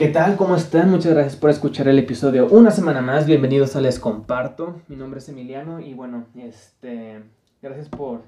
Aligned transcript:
¿Qué 0.00 0.08
tal? 0.08 0.38
¿Cómo 0.38 0.56
están? 0.56 0.90
Muchas 0.90 1.12
gracias 1.12 1.36
por 1.36 1.50
escuchar 1.50 1.86
el 1.86 1.98
episodio 1.98 2.46
una 2.46 2.70
semana 2.70 3.02
más. 3.02 3.26
Bienvenidos 3.26 3.76
a 3.76 3.82
Les 3.82 3.98
Comparto. 3.98 4.80
Mi 4.88 4.96
nombre 4.96 5.18
es 5.18 5.28
Emiliano 5.28 5.78
y 5.78 5.92
bueno, 5.92 6.24
este, 6.38 7.22
gracias 7.60 7.90
por, 7.90 8.22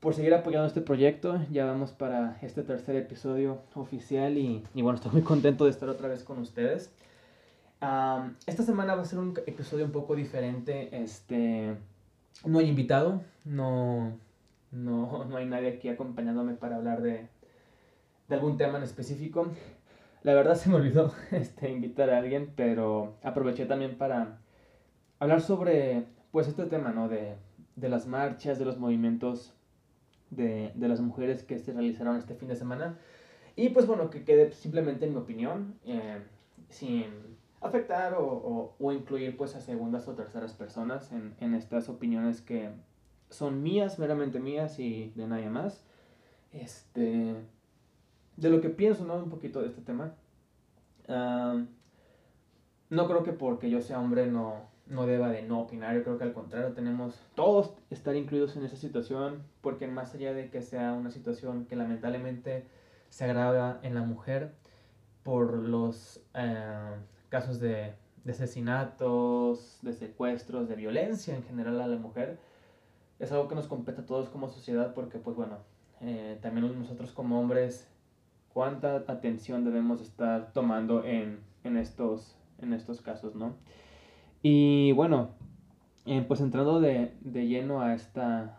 por 0.00 0.14
seguir 0.14 0.32
apoyando 0.32 0.66
este 0.66 0.80
proyecto. 0.80 1.38
Ya 1.50 1.66
vamos 1.66 1.92
para 1.92 2.38
este 2.40 2.62
tercer 2.62 2.96
episodio 2.96 3.60
oficial 3.74 4.38
y, 4.38 4.64
y 4.74 4.80
bueno, 4.80 4.96
estoy 4.96 5.12
muy 5.12 5.20
contento 5.20 5.66
de 5.66 5.70
estar 5.70 5.90
otra 5.90 6.08
vez 6.08 6.24
con 6.24 6.38
ustedes. 6.38 6.90
Esta 8.46 8.62
semana 8.62 8.94
va 8.94 9.02
a 9.02 9.04
ser 9.04 9.18
un 9.18 9.38
episodio 9.44 9.84
un 9.84 9.92
poco 9.92 10.16
diferente. 10.16 10.88
Este, 11.02 11.76
no 12.42 12.58
hay 12.58 12.70
invitado, 12.70 13.20
no, 13.44 14.16
no, 14.70 15.26
no 15.26 15.36
hay 15.36 15.44
nadie 15.44 15.68
aquí 15.68 15.90
acompañándome 15.90 16.54
para 16.54 16.76
hablar 16.76 17.02
de, 17.02 17.28
de 18.28 18.34
algún 18.34 18.56
tema 18.56 18.78
en 18.78 18.84
específico. 18.84 19.52
La 20.26 20.34
verdad 20.34 20.56
se 20.56 20.68
me 20.68 20.74
olvidó 20.74 21.14
este, 21.30 21.70
invitar 21.70 22.10
a 22.10 22.18
alguien, 22.18 22.52
pero 22.56 23.14
aproveché 23.22 23.64
también 23.64 23.96
para 23.96 24.40
hablar 25.20 25.40
sobre 25.40 26.06
pues 26.32 26.48
este 26.48 26.64
tema, 26.64 26.90
¿no? 26.90 27.08
De, 27.08 27.36
de 27.76 27.88
las 27.88 28.08
marchas, 28.08 28.58
de 28.58 28.64
los 28.64 28.76
movimientos 28.76 29.54
de, 30.30 30.72
de, 30.74 30.88
las 30.88 31.00
mujeres 31.00 31.44
que 31.44 31.60
se 31.60 31.72
realizaron 31.72 32.16
este 32.16 32.34
fin 32.34 32.48
de 32.48 32.56
semana. 32.56 32.98
Y 33.54 33.68
pues 33.68 33.86
bueno, 33.86 34.10
que 34.10 34.24
quede 34.24 34.50
simplemente 34.50 35.06
en 35.06 35.12
mi 35.12 35.18
opinión, 35.18 35.78
eh, 35.84 36.18
sin 36.70 37.04
afectar 37.60 38.14
o, 38.14 38.74
o, 38.80 38.92
incluir 38.92 39.36
pues 39.36 39.54
a 39.54 39.60
segundas 39.60 40.08
o 40.08 40.16
terceras 40.16 40.54
personas 40.54 41.12
en, 41.12 41.36
en 41.38 41.54
estas 41.54 41.88
opiniones 41.88 42.40
que 42.40 42.70
son 43.30 43.62
mías, 43.62 44.00
meramente 44.00 44.40
mías 44.40 44.80
y 44.80 45.12
de 45.14 45.28
nadie 45.28 45.50
más. 45.50 45.84
Este, 46.50 47.36
de 48.36 48.50
lo 48.50 48.60
que 48.60 48.70
pienso, 48.70 49.04
¿no? 49.04 49.14
Un 49.14 49.30
poquito 49.30 49.60
de 49.60 49.68
este 49.68 49.80
tema. 49.80 50.14
No 51.08 53.06
creo 53.08 53.22
que 53.22 53.32
porque 53.32 53.70
yo 53.70 53.80
sea 53.80 54.00
hombre 54.00 54.26
no, 54.26 54.68
no 54.86 55.06
deba 55.06 55.28
de 55.28 55.42
no 55.42 55.60
opinar, 55.60 55.96
yo 55.96 56.04
creo 56.04 56.18
que 56.18 56.24
al 56.24 56.32
contrario 56.32 56.72
tenemos 56.72 57.20
todos 57.34 57.72
estar 57.90 58.14
incluidos 58.14 58.56
en 58.56 58.64
esa 58.64 58.76
situación, 58.76 59.42
porque 59.60 59.88
más 59.88 60.14
allá 60.14 60.32
de 60.32 60.50
que 60.50 60.62
sea 60.62 60.92
una 60.92 61.10
situación 61.10 61.66
que 61.66 61.76
lamentablemente 61.76 62.66
se 63.08 63.24
agrava 63.24 63.80
en 63.82 63.94
la 63.94 64.02
mujer 64.02 64.52
por 65.24 65.54
los 65.54 66.22
uh, 66.34 67.00
casos 67.28 67.58
de, 67.58 67.94
de, 68.24 68.32
asesinatos, 68.32 69.78
de 69.82 69.92
secuestros, 69.92 70.68
de 70.68 70.76
violencia 70.76 71.34
en 71.34 71.42
general 71.42 71.80
a 71.80 71.88
la 71.88 71.96
mujer, 71.96 72.38
es 73.18 73.32
algo 73.32 73.48
que 73.48 73.54
nos 73.56 73.66
compete 73.66 74.02
a 74.02 74.06
todos 74.06 74.28
como 74.28 74.48
sociedad, 74.48 74.94
porque 74.94 75.18
pues 75.18 75.36
bueno, 75.36 75.58
eh, 76.00 76.38
también 76.42 76.78
nosotros 76.78 77.10
como 77.12 77.40
hombres 77.40 77.88
cuánta 78.56 79.04
atención 79.06 79.66
debemos 79.66 80.00
estar 80.00 80.50
tomando 80.54 81.04
en, 81.04 81.40
en, 81.62 81.76
estos, 81.76 82.38
en 82.58 82.72
estos 82.72 83.02
casos, 83.02 83.34
¿no? 83.34 83.54
Y 84.40 84.92
bueno, 84.92 85.32
eh, 86.06 86.24
pues 86.26 86.40
entrando 86.40 86.80
de, 86.80 87.14
de, 87.20 87.48
lleno 87.48 87.82
a, 87.82 87.92
esta, 87.92 88.58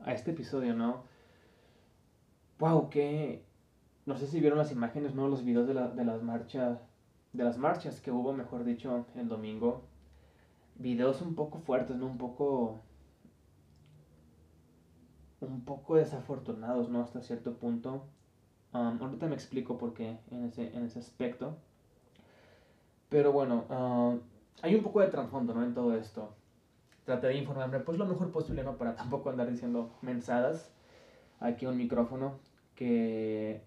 a 0.00 0.12
este 0.12 0.32
episodio, 0.32 0.74
¿no? 0.74 1.04
¡Wow! 2.58 2.90
Que... 2.90 3.44
No 4.04 4.16
sé 4.16 4.26
si 4.26 4.40
vieron 4.40 4.58
las 4.58 4.72
imágenes, 4.72 5.14
¿no? 5.14 5.28
Los 5.28 5.44
videos 5.44 5.68
de, 5.68 5.74
la, 5.74 5.90
de 5.90 6.04
las 6.04 6.24
marchas, 6.24 6.80
de 7.32 7.44
las 7.44 7.56
marchas 7.56 8.00
que 8.00 8.10
hubo, 8.10 8.32
mejor 8.32 8.64
dicho, 8.64 9.06
el 9.14 9.28
domingo. 9.28 9.84
Videos 10.74 11.22
un 11.22 11.36
poco 11.36 11.60
fuertes, 11.60 11.94
¿no? 11.94 12.06
Un 12.06 12.18
poco... 12.18 12.82
Un 15.40 15.60
poco 15.60 15.94
desafortunados, 15.94 16.90
¿no? 16.90 17.02
Hasta 17.02 17.22
cierto 17.22 17.58
punto 17.58 18.02
Um, 18.72 19.02
ahorita 19.02 19.26
me 19.26 19.34
explico 19.34 19.78
por 19.78 19.94
qué 19.94 20.18
en 20.30 20.44
ese, 20.44 20.76
en 20.76 20.84
ese 20.84 20.98
aspecto. 20.98 21.56
Pero 23.08 23.32
bueno, 23.32 23.64
uh, 23.70 24.20
hay 24.62 24.74
un 24.74 24.82
poco 24.82 25.00
de 25.00 25.08
trasfondo 25.08 25.54
¿no? 25.54 25.64
en 25.64 25.74
todo 25.74 25.94
esto. 25.94 26.34
Traté 27.04 27.28
de 27.28 27.36
informarme 27.36 27.80
pues 27.80 27.98
lo 27.98 28.04
mejor 28.04 28.30
posible, 28.30 28.62
¿no? 28.62 28.76
Para 28.76 28.94
tampoco 28.94 29.30
andar 29.30 29.50
diciendo 29.50 29.90
mensadas 30.02 30.70
aquí 31.40 31.64
un 31.64 31.76
micrófono 31.78 32.38
que, 32.74 33.62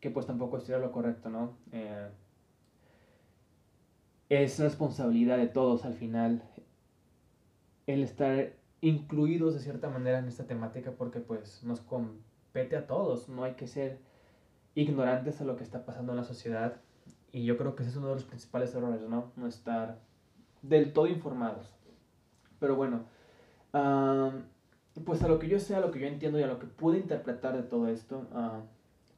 que 0.00 0.10
pues 0.10 0.26
tampoco 0.26 0.56
estuviera 0.56 0.84
lo 0.84 0.90
correcto, 0.90 1.30
¿no? 1.30 1.56
Eh, 1.70 2.08
es 4.28 4.58
responsabilidad 4.58 5.38
de 5.38 5.46
todos 5.46 5.84
al 5.84 5.94
final 5.94 6.42
el 7.86 8.02
estar 8.02 8.52
incluidos 8.80 9.54
de 9.54 9.60
cierta 9.60 9.88
manera 9.88 10.18
en 10.18 10.28
esta 10.28 10.46
temática 10.46 10.92
porque 10.92 11.20
pues 11.20 11.62
nos 11.64 11.80
compete 12.58 12.76
a 12.76 12.86
todos, 12.88 13.28
no 13.28 13.44
hay 13.44 13.54
que 13.54 13.68
ser 13.68 13.98
ignorantes 14.74 15.40
a 15.40 15.44
lo 15.44 15.56
que 15.56 15.62
está 15.62 15.84
pasando 15.84 16.12
en 16.12 16.16
la 16.16 16.24
sociedad. 16.24 16.80
Y 17.30 17.44
yo 17.44 17.56
creo 17.56 17.76
que 17.76 17.82
ese 17.82 17.90
es 17.90 17.96
uno 17.96 18.08
de 18.08 18.14
los 18.14 18.24
principales 18.24 18.74
errores, 18.74 19.00
¿no? 19.02 19.30
No 19.36 19.46
estar 19.46 20.00
del 20.62 20.92
todo 20.92 21.06
informados. 21.06 21.72
Pero 22.58 22.74
bueno, 22.74 23.04
pues 25.04 25.22
a 25.22 25.28
lo 25.28 25.38
que 25.38 25.48
yo 25.48 25.60
sé, 25.60 25.76
a 25.76 25.80
lo 25.80 25.92
que 25.92 26.00
yo 26.00 26.08
entiendo 26.08 26.40
y 26.40 26.42
a 26.42 26.48
lo 26.48 26.58
que 26.58 26.66
pude 26.66 26.98
interpretar 26.98 27.56
de 27.56 27.62
todo 27.62 27.86
esto, 27.86 28.26
uh, 28.32 28.62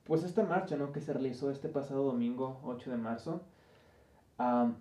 pues 0.05 0.23
esta 0.23 0.45
marcha, 0.45 0.77
¿no? 0.77 0.93
Que 0.93 1.01
se 1.01 1.15
realizó 1.15 1.51
este 1.51 1.71
pasado 1.71 2.05
domingo, 2.05 2.61
8 2.65 2.91
de 2.91 2.97
marzo, 2.99 3.43
uh, 4.39 4.73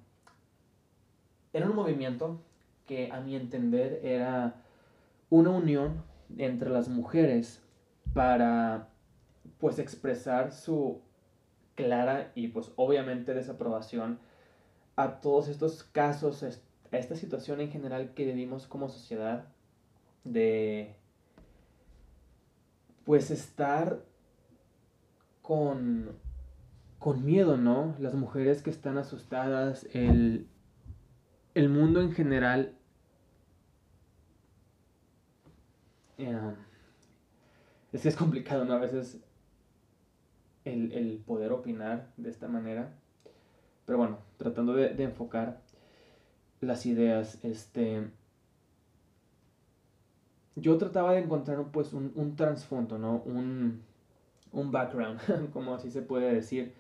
era 1.54 1.70
un 1.70 1.76
movimiento 1.76 2.42
que 2.86 3.10
a 3.10 3.22
mi 3.22 3.38
entender 3.38 4.02
era 4.04 4.56
una 5.30 5.52
unión 5.52 6.04
entre 6.38 6.70
las 6.70 6.90
mujeres 6.90 7.64
para 8.14 8.90
pues 9.60 9.80
expresar 9.80 10.52
su 10.52 11.02
clara 11.76 12.32
y 12.36 12.50
pues 12.50 12.72
obviamente 12.76 13.34
desaprobación 13.34 14.20
a 14.96 15.22
todos 15.22 15.48
estos 15.48 15.84
casos, 15.84 16.44
a 16.44 16.98
esta 16.98 17.16
situación 17.16 17.62
en 17.62 17.72
general 17.72 18.14
que 18.14 18.26
vivimos 18.26 18.68
como 18.68 18.90
sociedad 18.90 19.46
de 20.24 20.96
pues 23.06 23.32
estar 23.32 24.04
con, 25.42 26.12
con 27.00 27.26
miedo, 27.26 27.58
¿no? 27.58 27.96
Las 28.00 28.14
mujeres 28.14 28.62
que 28.62 28.70
están 28.70 28.98
asustadas, 28.98 29.88
el, 29.94 30.48
el 31.56 31.70
mundo 31.70 32.02
en 32.02 32.12
general. 32.12 32.76
Yeah. 36.18 36.69
Es 37.92 38.04
que 38.04 38.10
es 38.10 38.16
complicado, 38.16 38.66
¿no? 38.66 38.74
A 38.74 38.80
veces 38.80 39.20
el, 40.66 40.92
el, 40.94 41.18
poder 41.26 41.52
opinar 41.52 42.12
de 42.18 42.30
esta 42.30 42.48
manera. 42.48 42.94
Pero 43.86 43.98
bueno, 43.98 44.20
tratando 44.38 44.74
de, 44.74 44.90
de 44.90 45.04
enfocar 45.04 45.62
las 46.62 46.86
ideas, 46.86 47.44
este... 47.44 48.10
Yo 50.56 50.78
trataba 50.78 51.14
de 51.14 51.20
encontrar 51.20 51.72
pues 51.72 51.94
un, 51.94 52.12
un 52.16 52.36
trasfondo, 52.36 52.98
¿no? 52.98 53.22
Un, 53.26 53.82
un 54.52 54.72
background, 54.72 55.20
como 55.54 55.74
así 55.74 55.90
se 55.90 56.02
puede 56.02 56.34
decir, 56.34 56.74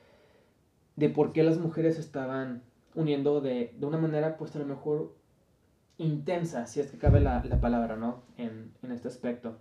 de 0.95 1.09
por 1.09 1.31
qué 1.31 1.43
las 1.43 1.57
mujeres 1.57 1.97
estaban 1.97 2.61
uniendo 2.93 3.39
de, 3.41 3.73
de 3.79 3.85
una 3.85 3.97
manera 3.97 4.37
pues 4.37 4.55
a 4.55 4.59
lo 4.59 4.65
mejor 4.65 5.15
intensa, 5.97 6.65
si 6.65 6.81
es 6.81 6.91
que 6.91 6.97
cabe 6.97 7.21
la, 7.21 7.43
la 7.45 7.61
palabra, 7.61 7.95
¿no? 7.95 8.21
En, 8.37 8.73
en 8.83 8.91
este 8.91 9.07
aspecto 9.07 9.57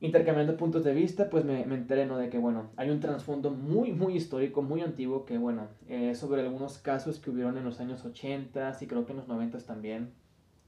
intercambiando 0.00 0.56
puntos 0.56 0.82
de 0.82 0.94
vista, 0.94 1.28
pues 1.28 1.44
me, 1.44 1.64
me 1.66 1.74
enteré. 1.74 2.00
De 2.06 2.30
que, 2.30 2.38
bueno, 2.38 2.70
hay 2.76 2.90
un 2.90 3.00
trasfondo 3.00 3.50
muy, 3.50 3.92
muy 3.92 4.16
histórico, 4.16 4.62
muy 4.62 4.80
antiguo, 4.80 5.24
que, 5.26 5.38
bueno, 5.38 5.68
eh, 5.88 6.14
sobre 6.14 6.40
algunos 6.40 6.78
casos 6.78 7.18
que 7.18 7.30
hubieron 7.30 7.58
en 7.58 7.64
los 7.64 7.80
años 7.80 8.04
80 8.04 8.78
y 8.80 8.86
creo 8.86 9.04
que 9.04 9.12
en 9.12 9.18
los 9.18 9.28
90 9.28 9.58
también, 9.58 10.12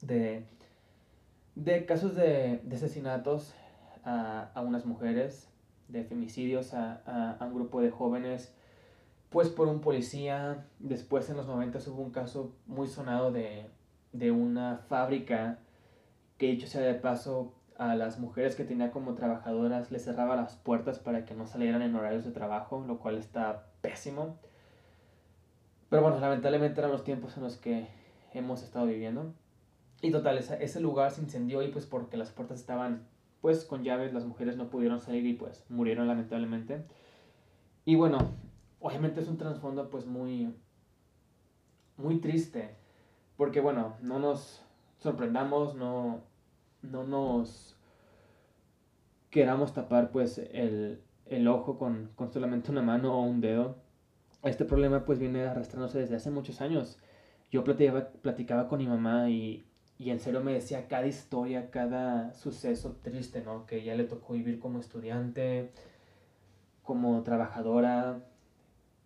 de, 0.03 0.45
de 1.55 1.87
casos 1.87 2.15
de, 2.15 2.61
de 2.65 2.77
asesinatos 2.77 3.55
a, 4.05 4.51
a, 4.55 4.61
unas 4.61 4.85
mujeres, 4.85 5.49
de 5.89 6.05
femicidios 6.05 6.75
a, 6.75 7.03
a, 7.07 7.33
a, 7.33 7.47
un 7.47 7.55
grupo 7.55 7.81
de 7.81 7.91
jóvenes, 7.91 8.55
pues 9.31 9.49
por 9.49 9.69
un 9.69 9.81
policía. 9.81 10.67
Después 10.79 11.31
en 11.31 11.39
los 11.39 11.47
90 11.47 11.79
hubo 11.91 12.03
un 12.03 12.11
caso 12.11 12.55
muy 12.67 12.89
sonado 12.89 13.33
de, 13.33 13.67
de 14.13 14.31
una 14.31 14.79
fábrica 14.89 15.59
que, 16.37 16.49
dicho 16.49 16.67
sea 16.67 16.83
de 16.83 16.95
paso, 16.95 17.55
a 17.91 17.97
las 17.97 18.19
mujeres 18.19 18.57
que 18.57 18.65
tenía 18.65 18.91
como 18.91 19.15
trabajadoras 19.15 19.91
les 19.91 20.05
cerraba 20.05 20.37
las 20.37 20.57
puertas 20.57 20.99
para 20.99 21.25
que 21.25 21.35
no 21.35 21.47
salieran 21.47 21.83
en 21.83 21.95
horarios 21.95 22.25
de 22.25 22.31
trabajo, 22.31 22.85
lo 22.87 22.99
cual 22.99 23.19
está 23.19 23.67
pésimo. 23.81 24.39
Pero 25.89 26.03
bueno, 26.03 26.19
lamentablemente 26.21 26.81
eran 26.81 26.93
los 26.93 27.05
tiempos 27.05 27.37
en 27.37 27.43
los 27.43 27.57
que 27.57 27.89
hemos 28.33 28.63
estado 28.63 28.87
viviendo. 28.87 29.35
Y 30.01 30.11
total, 30.11 30.39
ese, 30.39 30.81
lugar 30.81 31.11
se 31.11 31.21
incendió 31.21 31.63
y 31.63 31.69
pues 31.69 31.87
porque 31.87 32.17
las 32.17 32.31
puertas 32.31 32.59
estaban 32.59 33.07
pues 33.41 33.65
con 33.65 33.85
llaves, 33.85 34.13
las 34.13 34.25
mujeres 34.25 34.57
no 34.57 34.69
pudieron 34.69 35.01
salir 35.01 35.27
y 35.27 35.35
pues 35.35 35.65
murieron 35.69 36.09
lamentablemente. 36.09 36.85
Y 37.85 37.97
bueno, 37.97 38.19
obviamente 38.81 39.21
es 39.21 39.29
un 39.29 39.37
trasfondo 39.37 39.91
pues 39.91 40.07
muy, 40.07 40.55
muy 41.97 42.19
triste. 42.21 42.75
Porque 43.37 43.61
bueno, 43.61 43.97
no 44.01 44.19
nos 44.19 44.65
sorprendamos, 44.99 45.75
no, 45.75 46.21
no 46.83 47.05
nos 47.05 47.77
queramos 49.31 49.73
tapar 49.73 50.11
pues 50.11 50.39
el, 50.39 51.01
el 51.27 51.49
ojo 51.49 51.79
con, 51.79 52.11
con, 52.15 52.33
solamente 52.33 52.71
una 52.71 52.83
mano 52.83 53.15
o 53.19 53.23
un 53.23 53.41
dedo. 53.41 53.77
este 54.45 54.65
problema 54.65 55.05
pues 55.05 55.19
viene 55.19 55.43
arrastrándose 55.43 56.01
desde 56.01 56.17
hace 56.17 56.31
muchos 56.31 56.61
años. 56.61 56.99
Yo 57.51 57.65
platicaba, 57.65 58.09
platicaba 58.09 58.69
con 58.69 58.79
mi 58.79 58.87
mamá 58.87 59.31
y, 59.31 59.65
y 59.99 60.11
en 60.11 60.21
serio 60.21 60.43
me 60.43 60.53
decía 60.53 60.89
cada 60.89 61.07
historia, 61.07 61.71
cada 61.71 62.33
suceso 62.35 62.97
triste, 63.03 63.43
¿no? 63.43 63.67
Que 63.67 63.79
ella 63.79 63.95
le 63.95 64.05
tocó 64.05 64.35
vivir 64.35 64.59
como 64.59 64.81
estudiante, 64.81 65.71
como 66.83 67.23
trabajadora, 67.23 68.25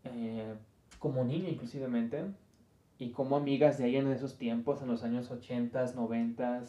eh, 0.05 0.55
como 0.99 1.25
niña 1.25 1.49
inclusivemente, 1.51 2.25
y 2.99 3.11
como 3.11 3.37
amigas 3.37 3.79
de 3.79 3.89
ella 3.89 3.99
en 4.01 4.09
esos 4.09 4.39
tiempos, 4.39 4.83
en 4.83 4.89
los 4.89 5.05
años 5.05 5.31
80, 5.31 5.93
90, 5.95 6.63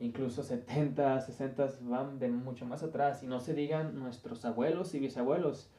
incluso 0.00 0.42
70, 0.42 1.20
60, 1.20 1.68
van 1.82 2.18
de 2.18 2.28
mucho 2.28 2.66
más 2.66 2.82
atrás, 2.82 3.22
y 3.22 3.26
no 3.26 3.40
se 3.40 3.54
digan 3.54 3.98
nuestros 3.98 4.44
abuelos 4.44 4.94
y 4.94 4.98
bisabuelos. 4.98 5.70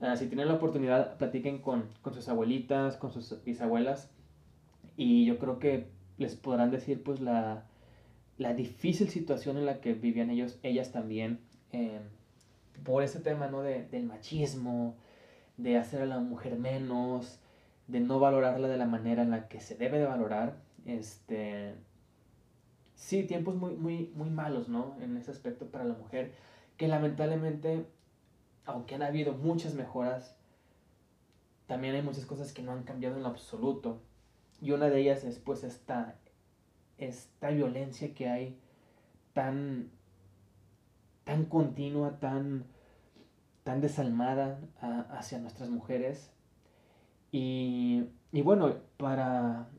Ah, 0.00 0.16
si 0.16 0.26
tienen 0.26 0.48
la 0.48 0.54
oportunidad, 0.54 1.16
platiquen 1.18 1.60
con, 1.60 1.84
con 2.02 2.14
sus 2.14 2.28
abuelitas, 2.28 2.96
con 2.96 3.12
sus 3.12 3.42
bisabuelas, 3.44 4.10
y 4.96 5.24
yo 5.26 5.38
creo 5.38 5.58
que 5.58 5.88
les 6.18 6.36
podrán 6.36 6.70
decir 6.70 7.02
pues 7.02 7.20
la, 7.20 7.64
la 8.38 8.54
difícil 8.54 9.08
situación 9.08 9.56
en 9.58 9.66
la 9.66 9.80
que 9.80 9.94
vivían 9.94 10.30
ellos, 10.30 10.58
ellas 10.62 10.92
también, 10.92 11.40
eh, 11.72 12.00
por 12.84 13.02
ese 13.02 13.20
tema, 13.20 13.48
¿no? 13.48 13.62
De, 13.62 13.84
del 13.86 14.04
machismo, 14.04 14.96
de 15.56 15.76
hacer 15.76 16.02
a 16.02 16.06
la 16.06 16.18
mujer 16.18 16.58
menos, 16.58 17.38
de 17.86 18.00
no 18.00 18.18
valorarla 18.18 18.68
de 18.68 18.78
la 18.78 18.86
manera 18.86 19.22
en 19.22 19.30
la 19.30 19.48
que 19.48 19.60
se 19.60 19.76
debe 19.76 19.98
de 19.98 20.06
valorar, 20.06 20.56
este... 20.86 21.74
Sí, 23.00 23.24
tiempos 23.24 23.56
muy, 23.56 23.74
muy, 23.76 24.12
muy 24.14 24.28
malos, 24.28 24.68
¿no? 24.68 24.94
En 25.00 25.16
ese 25.16 25.30
aspecto 25.30 25.70
para 25.70 25.84
la 25.84 25.94
mujer, 25.94 26.34
que 26.76 26.86
lamentablemente, 26.86 27.86
aunque 28.66 28.94
han 28.94 29.02
habido 29.02 29.32
muchas 29.32 29.74
mejoras, 29.74 30.36
también 31.66 31.94
hay 31.94 32.02
muchas 32.02 32.26
cosas 32.26 32.52
que 32.52 32.62
no 32.62 32.72
han 32.72 32.82
cambiado 32.84 33.16
en 33.16 33.22
lo 33.22 33.30
absoluto. 33.30 34.02
Y 34.60 34.72
una 34.72 34.90
de 34.90 35.00
ellas 35.00 35.24
es 35.24 35.38
pues 35.38 35.64
esta, 35.64 36.18
esta 36.98 37.48
violencia 37.48 38.14
que 38.14 38.28
hay 38.28 38.58
tan, 39.32 39.90
tan 41.24 41.46
continua, 41.46 42.20
tan, 42.20 42.66
tan 43.64 43.80
desalmada 43.80 44.60
hacia 45.10 45.38
nuestras 45.38 45.70
mujeres. 45.70 46.30
Y, 47.32 48.04
y 48.30 48.42
bueno, 48.42 48.76
para, 48.98 49.70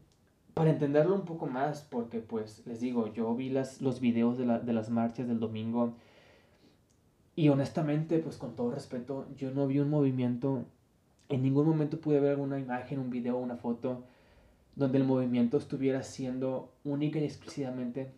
para 0.54 0.72
entenderlo 0.72 1.16
un 1.16 1.26
poco 1.26 1.48
más, 1.48 1.82
porque 1.90 2.20
pues 2.20 2.66
les 2.66 2.80
digo, 2.80 3.14
yo 3.14 3.34
vi 3.36 3.50
las, 3.50 3.82
los 3.82 4.00
videos 4.00 4.38
de, 4.38 4.46
la, 4.46 4.60
de 4.60 4.74
las 4.74 4.90
marchas 4.90 5.28
del 5.28 5.40
domingo 5.40 5.94
y 7.36 7.50
honestamente, 7.50 8.20
pues 8.20 8.38
con 8.38 8.56
todo 8.56 8.72
respeto, 8.72 9.26
yo 9.38 9.52
no 9.52 9.68
vi 9.68 9.80
un 9.80 9.90
movimiento, 9.90 10.66
en 11.30 11.44
ningún 11.44 11.66
momento 11.66 12.00
pude 12.00 12.20
ver 12.20 12.32
alguna 12.32 12.60
imagen, 12.60 13.00
un 13.00 13.10
video, 13.10 13.38
una 13.38 13.56
foto 13.56 14.04
donde 14.76 14.98
el 14.98 15.06
movimiento 15.06 15.58
estuviera 15.58 16.04
siendo 16.04 16.72
única 16.84 17.20
y 17.20 17.24
exclusivamente 17.24 18.12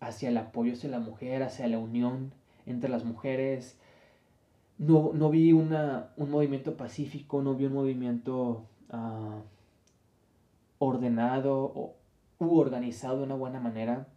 hacia 0.00 0.28
el 0.28 0.36
apoyo 0.36 0.74
hacia 0.74 0.90
la 0.90 0.98
mujer, 0.98 1.42
hacia 1.42 1.66
la 1.68 1.78
unión 1.78 2.32
entre 2.66 2.90
las 2.90 3.04
mujeres. 3.04 3.78
No, 4.78 5.12
no 5.14 5.30
vi 5.30 5.52
una, 5.52 6.10
un 6.16 6.30
movimiento 6.30 6.76
pacífico, 6.76 7.42
no 7.42 7.54
vi 7.54 7.64
un 7.64 7.72
movimiento 7.72 8.66
uh, 8.92 9.40
ordenado 10.78 11.72
o, 11.74 11.96
u 12.38 12.58
organizado 12.58 13.18
de 13.18 13.24
una 13.24 13.34
buena 13.34 13.60
manera. 13.60 14.08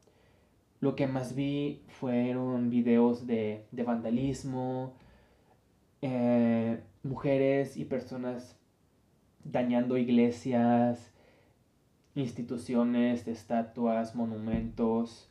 Lo 0.80 0.96
que 0.96 1.08
más 1.08 1.36
vi 1.36 1.84
fueron 1.88 2.70
videos 2.70 3.28
de, 3.28 3.66
de 3.72 3.84
vandalismo, 3.84 4.94
eh, 6.02 6.82
mujeres 7.04 7.76
y 7.78 7.86
personas 7.86 8.58
dañando 9.44 9.98
iglesias, 9.98 11.14
instituciones, 12.16 13.28
estatuas, 13.28 14.16
monumentos. 14.16 15.30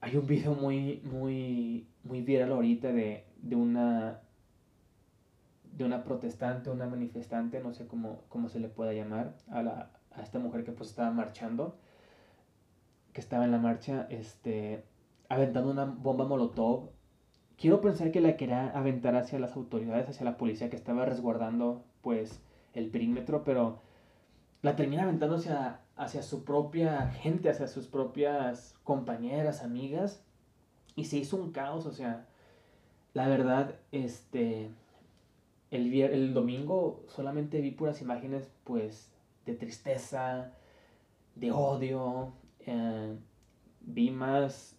Hay 0.00 0.16
un 0.16 0.26
video 0.26 0.54
muy, 0.54 1.02
muy, 1.04 1.88
muy 2.04 2.22
viral 2.22 2.52
ahorita 2.52 2.92
de, 2.92 3.24
de 3.42 3.56
una 3.56 4.20
de 5.72 5.84
una 5.84 6.04
protestante, 6.04 6.70
una 6.70 6.86
manifestante, 6.86 7.60
no 7.60 7.72
sé 7.72 7.86
cómo, 7.86 8.22
cómo 8.28 8.48
se 8.48 8.60
le 8.60 8.68
pueda 8.68 8.92
llamar, 8.92 9.34
a, 9.50 9.62
la, 9.62 9.90
a 10.12 10.22
esta 10.22 10.38
mujer 10.38 10.64
que 10.64 10.72
pues 10.72 10.90
estaba 10.90 11.10
marchando, 11.10 11.76
que 13.12 13.20
estaba 13.20 13.44
en 13.44 13.52
la 13.52 13.58
marcha, 13.58 14.06
este, 14.10 14.84
aventando 15.28 15.70
una 15.70 15.84
bomba 15.84 16.26
molotov. 16.26 16.90
Quiero 17.56 17.80
pensar 17.80 18.10
que 18.10 18.20
la 18.20 18.36
quería 18.36 18.70
aventar 18.70 19.16
hacia 19.16 19.38
las 19.38 19.56
autoridades, 19.56 20.08
hacia 20.08 20.24
la 20.24 20.36
policía 20.36 20.70
que 20.70 20.76
estaba 20.76 21.04
resguardando 21.04 21.84
pues 22.02 22.40
el 22.74 22.90
perímetro, 22.90 23.44
pero 23.44 23.80
la 24.62 24.76
termina 24.76 25.02
aventando 25.02 25.36
hacia, 25.36 25.80
hacia 25.96 26.22
su 26.22 26.44
propia 26.44 27.08
gente, 27.10 27.50
hacia 27.50 27.68
sus 27.68 27.86
propias 27.86 28.74
compañeras, 28.84 29.62
amigas, 29.62 30.24
y 30.96 31.04
se 31.06 31.18
hizo 31.18 31.36
un 31.36 31.52
caos, 31.52 31.86
o 31.86 31.92
sea, 31.92 32.26
la 33.14 33.28
verdad, 33.28 33.74
este, 33.92 34.70
el, 35.70 35.92
el 35.94 36.34
domingo 36.34 37.04
solamente 37.08 37.60
vi 37.60 37.70
puras 37.70 38.02
imágenes, 38.02 38.50
pues, 38.64 39.12
de 39.46 39.54
tristeza, 39.54 40.52
de 41.34 41.52
odio, 41.52 42.32
eh, 42.66 43.16
vi 43.80 44.10
más, 44.10 44.76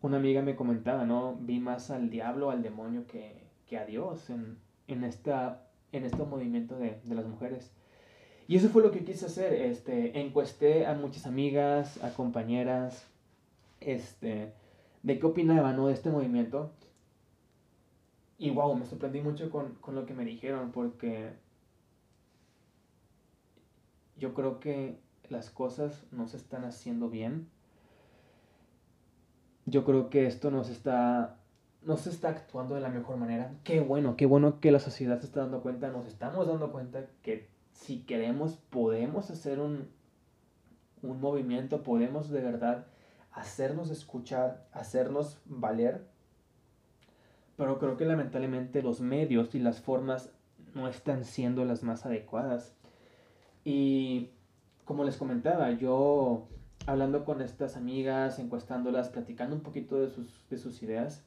una 0.00 0.16
amiga 0.18 0.42
me 0.42 0.56
comentaba, 0.56 1.04
¿no? 1.04 1.36
Vi 1.40 1.60
más 1.60 1.90
al 1.90 2.10
diablo, 2.10 2.50
al 2.50 2.62
demonio 2.62 3.06
que, 3.06 3.44
que 3.66 3.78
a 3.78 3.84
Dios 3.84 4.30
en, 4.30 4.58
en 4.86 5.04
esta 5.04 5.64
en 5.92 6.04
este 6.04 6.22
movimiento 6.22 6.78
de, 6.78 7.00
de, 7.02 7.14
las 7.14 7.26
mujeres. 7.26 7.70
Y 8.46 8.56
eso 8.56 8.68
fue 8.68 8.82
lo 8.82 8.90
que 8.90 9.04
quise 9.04 9.26
hacer, 9.26 9.52
este, 9.52 10.20
encuesté 10.20 10.86
a 10.86 10.94
muchas 10.94 11.26
amigas, 11.26 12.02
a 12.02 12.10
compañeras, 12.10 13.06
este, 13.80 14.52
de 15.02 15.18
qué 15.18 15.26
opinaban, 15.26 15.76
¿no? 15.76 15.86
De 15.86 15.94
este 15.94 16.10
movimiento. 16.10 16.70
Y 18.38 18.50
wow, 18.50 18.74
me 18.76 18.86
sorprendí 18.86 19.20
mucho 19.20 19.50
con, 19.50 19.74
con 19.76 19.94
lo 19.94 20.06
que 20.06 20.14
me 20.14 20.24
dijeron, 20.24 20.70
porque 20.72 21.32
yo 24.16 24.32
creo 24.32 24.60
que 24.60 25.00
las 25.28 25.50
cosas 25.50 26.04
no 26.12 26.28
se 26.28 26.36
están 26.36 26.64
haciendo 26.64 27.10
bien. 27.10 27.48
Yo 29.66 29.84
creo 29.84 30.08
que 30.08 30.26
esto 30.26 30.50
nos 30.50 30.70
está 30.70 31.38
no 31.82 31.96
se 31.96 32.10
está 32.10 32.30
actuando 32.30 32.74
de 32.74 32.80
la 32.80 32.88
mejor 32.88 33.16
manera. 33.16 33.54
Qué 33.64 33.80
bueno, 33.80 34.16
qué 34.16 34.26
bueno 34.26 34.60
que 34.60 34.72
la 34.72 34.80
sociedad 34.80 35.20
se 35.20 35.26
está 35.26 35.40
dando 35.40 35.62
cuenta, 35.62 35.88
nos 35.90 36.06
estamos 36.06 36.46
dando 36.46 36.72
cuenta 36.72 37.06
que 37.22 37.48
si 37.72 38.00
queremos 38.00 38.56
podemos 38.56 39.30
hacer 39.30 39.60
un, 39.60 39.88
un 41.02 41.20
movimiento, 41.20 41.82
podemos 41.82 42.30
de 42.30 42.42
verdad 42.42 42.86
hacernos 43.32 43.90
escuchar, 43.90 44.66
hacernos 44.72 45.40
valer. 45.46 46.06
Pero 47.58 47.78
creo 47.78 47.98
que 47.98 48.06
lamentablemente 48.06 48.82
los 48.82 49.00
medios 49.02 49.54
y 49.54 49.58
las 49.58 49.80
formas 49.80 50.30
no 50.74 50.88
están 50.88 51.24
siendo 51.24 51.64
las 51.64 51.82
más 51.82 52.06
adecuadas. 52.06 52.72
Y 53.64 54.30
como 54.84 55.04
les 55.04 55.16
comentaba, 55.16 55.72
yo 55.72 56.46
hablando 56.86 57.24
con 57.24 57.42
estas 57.42 57.76
amigas, 57.76 58.38
encuestándolas, 58.38 59.10
platicando 59.10 59.56
un 59.56 59.62
poquito 59.62 60.00
de 60.00 60.08
sus, 60.08 60.48
de 60.48 60.56
sus 60.56 60.82
ideas, 60.82 61.24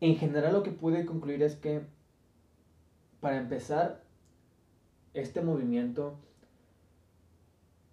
en 0.00 0.16
general 0.16 0.52
lo 0.52 0.64
que 0.64 0.72
pude 0.72 1.06
concluir 1.06 1.44
es 1.44 1.54
que, 1.54 1.82
para 3.20 3.38
empezar, 3.38 4.02
este 5.14 5.42
movimiento 5.42 6.16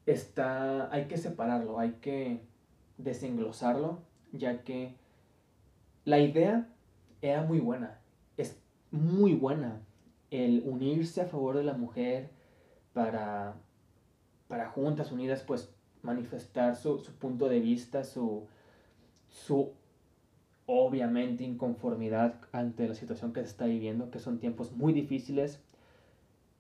está, 0.08 0.92
hay 0.92 1.06
que 1.06 1.18
separarlo, 1.18 1.78
hay 1.80 1.92
que 2.02 2.42
desenglosarlo, 2.98 4.09
ya 4.32 4.64
que 4.64 4.96
la 6.06 6.20
idea 6.20 6.68
era 7.22 7.44
muy 7.44 7.60
buena, 7.60 8.00
es 8.38 8.60
muy 8.92 9.34
buena 9.34 9.82
el 10.32 10.64
unirse 10.66 11.22
a 11.22 11.26
favor 11.26 11.58
de 11.58 11.64
la 11.64 11.74
mujer 11.74 12.30
para, 12.94 13.56
para 14.48 14.70
juntas 14.70 15.12
unidas, 15.12 15.44
pues 15.44 15.74
manifestar 16.02 16.76
su, 16.76 17.00
su 17.00 17.14
punto 17.14 17.50
de 17.50 17.60
vista, 17.60 18.04
su, 18.04 18.48
su 19.28 19.72
obviamente 20.66 21.44
inconformidad 21.44 22.36
ante 22.52 22.88
la 22.88 22.94
situación 22.94 23.34
que 23.34 23.42
se 23.42 23.48
está 23.48 23.66
viviendo, 23.66 24.12
que 24.12 24.20
son 24.20 24.40
tiempos 24.40 24.72
muy 24.72 24.94
difíciles 24.94 25.62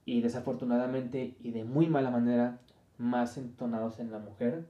y 0.05 0.21
desafortunadamente 0.21 1.35
y 1.41 1.51
de 1.51 1.63
muy 1.63 1.87
mala 1.87 2.09
manera 2.09 2.59
más 2.97 3.37
entonados 3.37 3.99
en 3.99 4.11
la 4.11 4.17
mujer. 4.17 4.65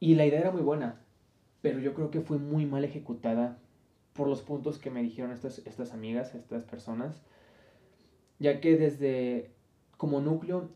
Y 0.00 0.14
la 0.14 0.26
idea 0.26 0.40
era 0.40 0.50
muy 0.50 0.62
buena, 0.62 1.00
pero 1.60 1.78
yo 1.78 1.94
creo 1.94 2.10
que 2.10 2.22
fue 2.22 2.38
muy 2.38 2.66
mal 2.66 2.84
ejecutada 2.84 3.58
por 4.14 4.26
los 4.26 4.42
puntos 4.42 4.78
que 4.78 4.90
me 4.90 5.02
dijeron 5.02 5.30
estas, 5.30 5.58
estas 5.66 5.92
amigas, 5.92 6.34
estas 6.34 6.64
personas, 6.64 7.22
ya 8.38 8.60
que 8.60 8.76
desde 8.76 9.52
como 9.96 10.20
núcleo, 10.20 10.70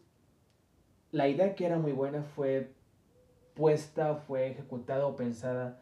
la 1.10 1.28
idea 1.28 1.54
que 1.54 1.64
era 1.64 1.78
muy 1.78 1.92
buena 1.92 2.22
fue 2.22 2.74
puesta, 3.54 4.16
fue 4.16 4.48
ejecutada 4.48 5.06
o 5.06 5.16
pensada 5.16 5.80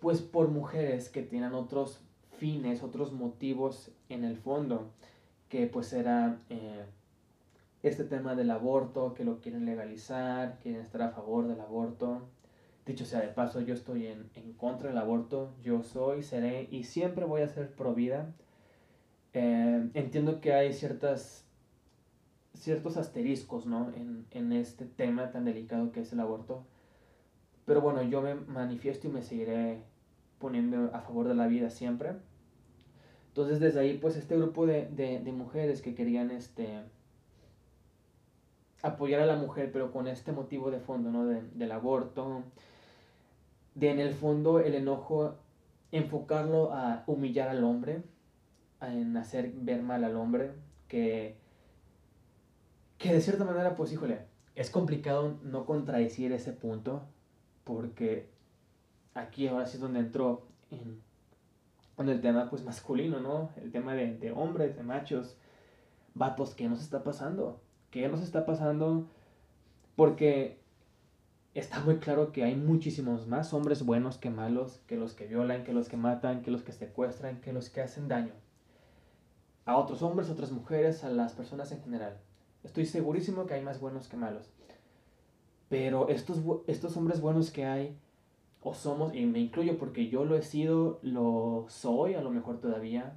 pues 0.00 0.20
por 0.20 0.48
mujeres 0.48 1.10
que 1.10 1.22
tienen 1.22 1.52
otros 1.52 2.00
fines, 2.38 2.82
otros 2.82 3.12
motivos 3.12 3.92
en 4.08 4.24
el 4.24 4.36
fondo, 4.36 4.90
que 5.48 5.66
pues 5.66 5.92
era 5.92 6.40
eh, 6.48 6.84
este 7.82 8.04
tema 8.04 8.34
del 8.34 8.50
aborto, 8.50 9.14
que 9.14 9.24
lo 9.24 9.40
quieren 9.40 9.64
legalizar, 9.64 10.58
quieren 10.60 10.80
estar 10.80 11.02
a 11.02 11.10
favor 11.10 11.46
del 11.46 11.60
aborto. 11.60 12.22
Dicho 12.86 13.04
sea 13.04 13.20
de 13.20 13.28
paso, 13.28 13.60
yo 13.60 13.74
estoy 13.74 14.06
en, 14.06 14.28
en 14.34 14.52
contra 14.54 14.88
del 14.88 14.98
aborto, 14.98 15.54
yo 15.62 15.82
soy, 15.82 16.22
seré 16.22 16.68
y 16.70 16.84
siempre 16.84 17.24
voy 17.24 17.42
a 17.42 17.48
ser 17.48 17.74
pro 17.74 17.94
vida. 17.94 18.34
Eh, 19.34 19.88
entiendo 19.94 20.40
que 20.40 20.52
hay 20.52 20.72
ciertas, 20.72 21.46
ciertos 22.54 22.96
asteriscos 22.96 23.66
¿no? 23.66 23.92
en, 23.94 24.26
en 24.32 24.52
este 24.52 24.84
tema 24.84 25.30
tan 25.30 25.44
delicado 25.44 25.92
que 25.92 26.00
es 26.00 26.12
el 26.12 26.20
aborto. 26.20 26.64
Pero 27.64 27.80
bueno, 27.80 28.02
yo 28.02 28.20
me 28.20 28.34
manifiesto 28.34 29.06
y 29.06 29.10
me 29.10 29.22
seguiré 29.22 29.82
poniendo 30.38 30.90
a 30.92 31.00
favor 31.00 31.28
de 31.28 31.34
la 31.34 31.46
vida 31.46 31.70
siempre. 31.70 32.14
Entonces 33.28 33.60
desde 33.60 33.80
ahí 33.80 33.96
pues 33.96 34.16
este 34.16 34.36
grupo 34.36 34.66
de, 34.66 34.88
de, 34.90 35.32
mujeres 35.32 35.80
que 35.80 35.94
querían 35.94 36.30
este 36.30 36.82
apoyar 38.82 39.22
a 39.22 39.26
la 39.26 39.36
mujer 39.36 39.70
pero 39.72 39.90
con 39.90 40.06
este 40.06 40.32
motivo 40.32 40.70
de 40.70 40.80
fondo, 40.80 41.10
¿no? 41.10 41.24
De, 41.24 41.40
del 41.54 41.72
aborto, 41.72 42.42
de 43.74 43.90
en 43.90 44.00
el 44.00 44.12
fondo 44.12 44.60
el 44.60 44.74
enojo 44.74 45.36
enfocarlo 45.90 46.72
a 46.72 47.04
humillar 47.06 47.48
al 47.48 47.64
hombre, 47.64 48.02
en 48.80 49.16
hacer 49.16 49.52
ver 49.54 49.82
mal 49.82 50.04
al 50.04 50.16
hombre, 50.16 50.52
que, 50.88 51.36
que 52.98 53.12
de 53.12 53.20
cierta 53.20 53.44
manera 53.44 53.76
pues 53.76 53.92
híjole, 53.92 54.20
es 54.54 54.70
complicado 54.70 55.38
no 55.42 55.64
contradecir 55.64 56.32
ese 56.32 56.52
punto, 56.52 57.02
porque 57.64 58.28
aquí 59.14 59.48
ahora 59.48 59.66
sí 59.66 59.76
es 59.76 59.80
donde 59.80 60.00
entró 60.00 60.46
en, 60.70 61.00
en 61.98 62.08
el 62.08 62.20
tema 62.20 62.50
pues 62.50 62.64
masculino, 62.64 63.20
¿no? 63.20 63.50
El 63.62 63.70
tema 63.70 63.94
de, 63.94 64.16
de 64.16 64.32
hombres, 64.32 64.76
de 64.76 64.82
machos, 64.82 65.36
vatos, 66.14 66.54
¿qué 66.54 66.68
nos 66.68 66.80
está 66.82 67.04
pasando? 67.04 67.60
¿Qué 67.90 68.08
nos 68.08 68.22
está 68.22 68.44
pasando? 68.46 69.06
Porque 69.96 70.61
está 71.54 71.80
muy 71.80 71.98
claro 71.98 72.32
que 72.32 72.44
hay 72.44 72.56
muchísimos 72.56 73.26
más 73.26 73.52
hombres 73.52 73.84
buenos 73.84 74.18
que 74.18 74.30
malos, 74.30 74.80
que 74.86 74.96
los 74.96 75.12
que 75.12 75.26
violan, 75.26 75.64
que 75.64 75.72
los 75.72 75.88
que 75.88 75.96
matan, 75.96 76.42
que 76.42 76.50
los 76.50 76.62
que 76.62 76.72
secuestran, 76.72 77.40
que 77.40 77.52
los 77.52 77.68
que 77.68 77.82
hacen 77.82 78.08
daño. 78.08 78.32
A 79.64 79.76
otros 79.76 80.02
hombres, 80.02 80.28
a 80.28 80.32
otras 80.32 80.50
mujeres, 80.50 81.04
a 81.04 81.10
las 81.10 81.34
personas 81.34 81.70
en 81.72 81.82
general. 81.82 82.18
Estoy 82.64 82.86
segurísimo 82.86 83.46
que 83.46 83.54
hay 83.54 83.62
más 83.62 83.80
buenos 83.80 84.08
que 84.08 84.16
malos. 84.16 84.50
Pero 85.68 86.08
estos, 86.08 86.40
estos 86.66 86.96
hombres 86.96 87.20
buenos 87.20 87.50
que 87.50 87.64
hay, 87.64 87.96
o 88.62 88.74
somos, 88.74 89.14
y 89.14 89.26
me 89.26 89.40
incluyo 89.40 89.78
porque 89.78 90.08
yo 90.08 90.24
lo 90.24 90.36
he 90.36 90.42
sido, 90.42 91.00
lo 91.02 91.66
soy 91.68 92.14
a 92.14 92.22
lo 92.22 92.30
mejor 92.30 92.60
todavía, 92.60 93.14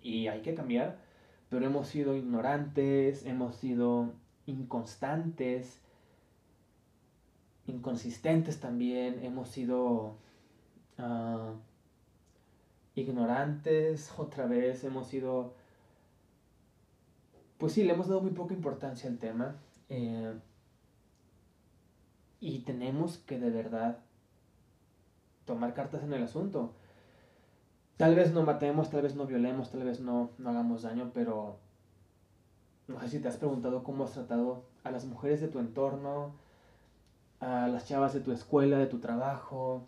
y 0.00 0.26
hay 0.26 0.42
que 0.42 0.54
cambiar, 0.54 0.98
pero 1.48 1.66
hemos 1.66 1.88
sido 1.88 2.16
ignorantes, 2.16 3.26
hemos 3.26 3.56
sido 3.56 4.12
inconstantes, 4.46 5.81
inconsistentes 7.66 8.60
también, 8.60 9.24
hemos 9.24 9.48
sido 9.48 10.16
uh, 10.98 11.54
ignorantes 12.94 14.12
otra 14.16 14.46
vez, 14.46 14.84
hemos 14.84 15.06
sido, 15.06 15.54
pues 17.58 17.72
sí, 17.72 17.84
le 17.84 17.92
hemos 17.92 18.08
dado 18.08 18.20
muy 18.20 18.32
poca 18.32 18.54
importancia 18.54 19.08
al 19.08 19.18
tema. 19.18 19.56
Eh, 19.88 20.34
y 22.40 22.60
tenemos 22.60 23.18
que 23.18 23.38
de 23.38 23.50
verdad 23.50 23.98
tomar 25.44 25.74
cartas 25.74 26.02
en 26.02 26.12
el 26.12 26.24
asunto. 26.24 26.74
Tal 27.96 28.16
vez 28.16 28.32
no 28.32 28.42
matemos, 28.42 28.90
tal 28.90 29.02
vez 29.02 29.14
no 29.14 29.26
violemos, 29.26 29.70
tal 29.70 29.84
vez 29.84 30.00
no, 30.00 30.30
no 30.38 30.50
hagamos 30.50 30.82
daño, 30.82 31.12
pero 31.14 31.58
no 32.88 33.00
sé 33.00 33.08
si 33.08 33.20
te 33.20 33.28
has 33.28 33.36
preguntado 33.36 33.84
cómo 33.84 34.04
has 34.04 34.12
tratado 34.12 34.64
a 34.82 34.90
las 34.90 35.04
mujeres 35.04 35.40
de 35.40 35.48
tu 35.48 35.60
entorno, 35.60 36.34
a 37.42 37.66
las 37.66 37.86
chavas 37.88 38.14
de 38.14 38.20
tu 38.20 38.30
escuela, 38.30 38.78
de 38.78 38.86
tu 38.86 39.00
trabajo, 39.00 39.84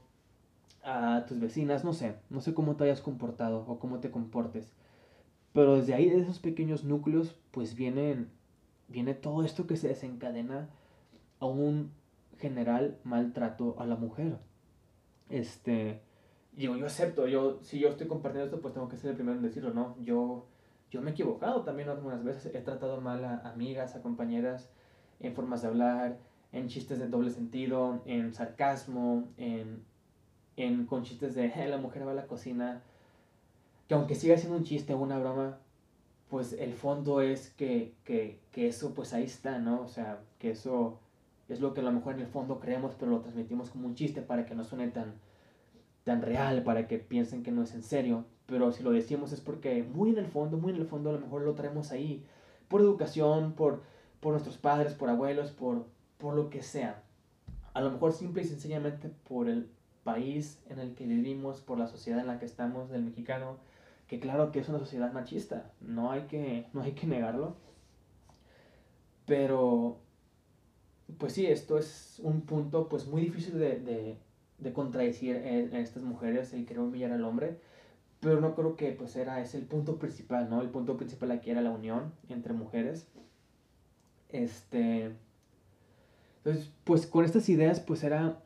a 0.83 1.25
tus 1.27 1.39
vecinas, 1.39 1.85
no 1.85 1.93
sé, 1.93 2.17
no 2.29 2.41
sé 2.41 2.53
cómo 2.53 2.75
te 2.75 2.85
hayas 2.85 3.01
comportado 3.01 3.65
o 3.69 3.79
cómo 3.79 4.01
te 4.01 4.11
comportes. 4.11 4.73
Pero 5.53 5.77
desde 5.77 5.95
ahí, 5.95 6.11
de 6.11 6.19
esos 6.19 6.41
pequeños 6.41 6.83
núcleos, 6.83 7.37
pues 7.53 7.77
vienen, 7.77 8.29
viene 8.89 9.15
todo 9.15 9.45
esto 9.45 9.69
que 9.69 9.77
se 9.77 9.87
desencadena 9.87 10.69
a 11.39 11.47
un 11.47 11.93
general 12.39 12.99
maltrato 13.05 13.77
a 13.79 13.87
la 13.87 13.95
mujer. 13.95 14.37
Este, 15.29 16.01
digo, 16.57 16.77
yo 16.77 16.87
acepto, 16.87 17.29
yo, 17.29 17.61
si 17.63 17.79
yo 17.79 17.89
estoy 17.91 18.09
compartiendo 18.09 18.47
esto, 18.47 18.61
pues 18.61 18.75
tengo 18.75 18.89
que 18.89 18.97
ser 18.97 19.11
el 19.11 19.17
primero 19.17 19.37
en 19.37 19.45
decirlo, 19.45 19.73
¿no? 19.73 19.97
Yo, 20.01 20.47
yo 20.91 21.01
me 21.03 21.11
he 21.11 21.13
equivocado 21.13 21.63
también 21.63 21.89
algunas 21.89 22.25
veces, 22.25 22.53
he 22.53 22.61
tratado 22.63 23.01
mal 23.01 23.25
a 23.25 23.49
amigas, 23.49 23.95
a 23.95 24.03
compañeras, 24.03 24.73
en 25.21 25.37
formas 25.37 25.63
de 25.63 25.69
hablar, 25.69 26.19
en 26.55 26.69
chistes 26.69 26.99
de 27.01 27.09
doble 27.09 27.31
sentido, 27.31 28.01
en 28.07 28.33
sarcasmo, 28.33 29.25
en, 29.37 29.83
en 30.57 30.87
con 30.87 31.03
chistes 31.03 31.35
de, 31.35 31.53
la 31.69 31.79
mujer 31.79 32.07
va 32.07 32.13
a 32.13 32.15
la 32.15 32.27
cocina, 32.27 32.81
que 33.89 33.95
aunque 33.95 34.15
siga 34.15 34.39
siendo 34.39 34.57
un 34.57 34.65
chiste 34.65 34.95
o 34.95 34.99
una 34.99 35.19
broma, 35.19 35.59
pues 36.31 36.53
el 36.53 36.73
fondo 36.73 37.21
es 37.21 37.51
que, 37.51 37.93
que, 38.05 38.39
que 38.53 38.69
eso 38.69 38.95
pues 38.95 39.13
ahí 39.13 39.25
está, 39.25 39.59
¿no? 39.59 39.83
O 39.83 39.89
sea, 39.89 40.21
que 40.39 40.53
eso 40.53 40.99
es 41.49 41.61
lo 41.61 41.75
que 41.75 41.81
a 41.81 41.85
lo 41.85 41.93
mejor 41.93 42.15
en 42.15 42.21
el 42.21 42.29
fondo 42.29 42.61
creemos, 42.61 42.95
pero 42.99 43.11
lo 43.11 43.21
transmitimos 43.21 43.71
como 43.71 43.89
un 43.89 43.97
chiste 43.97 44.23
para 44.23 44.47
que 44.47 44.55
no 44.55 44.65
suene 44.65 44.89
tan, 44.89 45.15
tan 46.05 46.23
real, 46.23 46.63
para 46.63 46.87
que 46.87 46.99
piensen 46.99 47.43
que 47.43 47.51
no 47.51 47.65
es 47.65 47.75
en 47.75 47.83
serio. 47.83 48.25
Pero 48.47 48.71
si 48.73 48.83
lo 48.85 48.93
decimos 48.93 49.33
es 49.33 49.41
porque 49.41 49.83
muy 49.83 50.11
en 50.11 50.19
el 50.19 50.27
fondo, 50.27 50.57
muy 50.57 50.73
en 50.73 50.81
el 50.81 50.87
fondo 50.87 51.11
a 51.11 51.15
lo 51.15 51.21
mejor 51.21 51.43
lo 51.43 51.55
traemos 51.55 51.91
ahí, 51.91 52.25
por 52.69 52.81
educación, 52.81 53.55
por, 53.55 53.83
por 54.21 54.33
nuestros 54.33 54.57
padres, 54.57 54.95
por 54.95 55.11
abuelos, 55.11 55.51
por, 55.51 55.85
por 56.25 56.37
lo 56.37 56.49
que 56.49 56.63
sea. 56.63 57.03
A 57.75 57.83
lo 57.83 57.91
mejor 57.91 58.15
simple 58.15 58.41
y 58.41 58.47
sencillamente 58.47 59.11
por 59.29 59.47
el 59.47 59.69
país 60.05 60.59
en 60.71 60.79
el 60.79 60.95
que 60.95 61.05
vivimos, 61.07 61.61
por 61.61 61.79
la 61.79 61.87
sociedad 61.87 62.19
en 62.19 62.29
la 62.29 62.39
que 62.39 62.47
estamos, 62.47 62.89
del 62.89 63.03
mexicano, 63.03 63.59
que 64.09 64.21
claro 64.21 64.51
que 64.51 64.61
es 64.61 64.71
una 64.71 64.79
sociedad 64.79 65.13
machista, 65.13 65.71
no 65.83 66.13
hay 66.13 66.23
que, 66.23 66.67
no 66.73 66.81
hay 66.81 66.93
que 66.93 67.07
negarlo. 67.07 67.57
Pero 69.27 69.99
pues 71.19 71.35
sí, 71.35 71.45
esto 71.45 71.77
es 71.77 72.19
un 72.25 72.41
punto 72.41 72.89
pues 72.89 73.07
muy 73.07 73.21
difícil 73.21 73.59
de, 73.59 73.79
de, 73.81 74.17
de 74.57 74.73
contradecir 74.73 75.37
en, 75.37 75.77
estas 75.77 76.03
mujeres, 76.03 76.55
el 76.55 76.65
querer 76.65 76.85
humillar 76.85 77.13
al 77.13 77.25
hombre, 77.25 77.59
pero 78.21 78.41
no 78.41 78.55
creo 78.55 78.77
que 78.77 78.93
pues 78.93 79.15
era 79.17 79.43
ese 79.43 79.59
el 79.59 79.67
punto 79.67 79.99
principal, 79.99 80.49
¿no? 80.49 80.63
El 80.63 80.71
punto 80.71 80.97
principal 80.97 81.33
aquí 81.33 81.51
era 81.51 81.61
la 81.61 81.71
unión 81.71 82.15
entre 82.31 82.55
mujeres. 82.55 83.09
Este... 84.31 85.15
Entonces, 86.45 86.71
pues 86.85 87.07
con 87.07 87.25
estas 87.25 87.49
ideas 87.49 87.81
pues 87.81 88.05
era, 88.05 88.43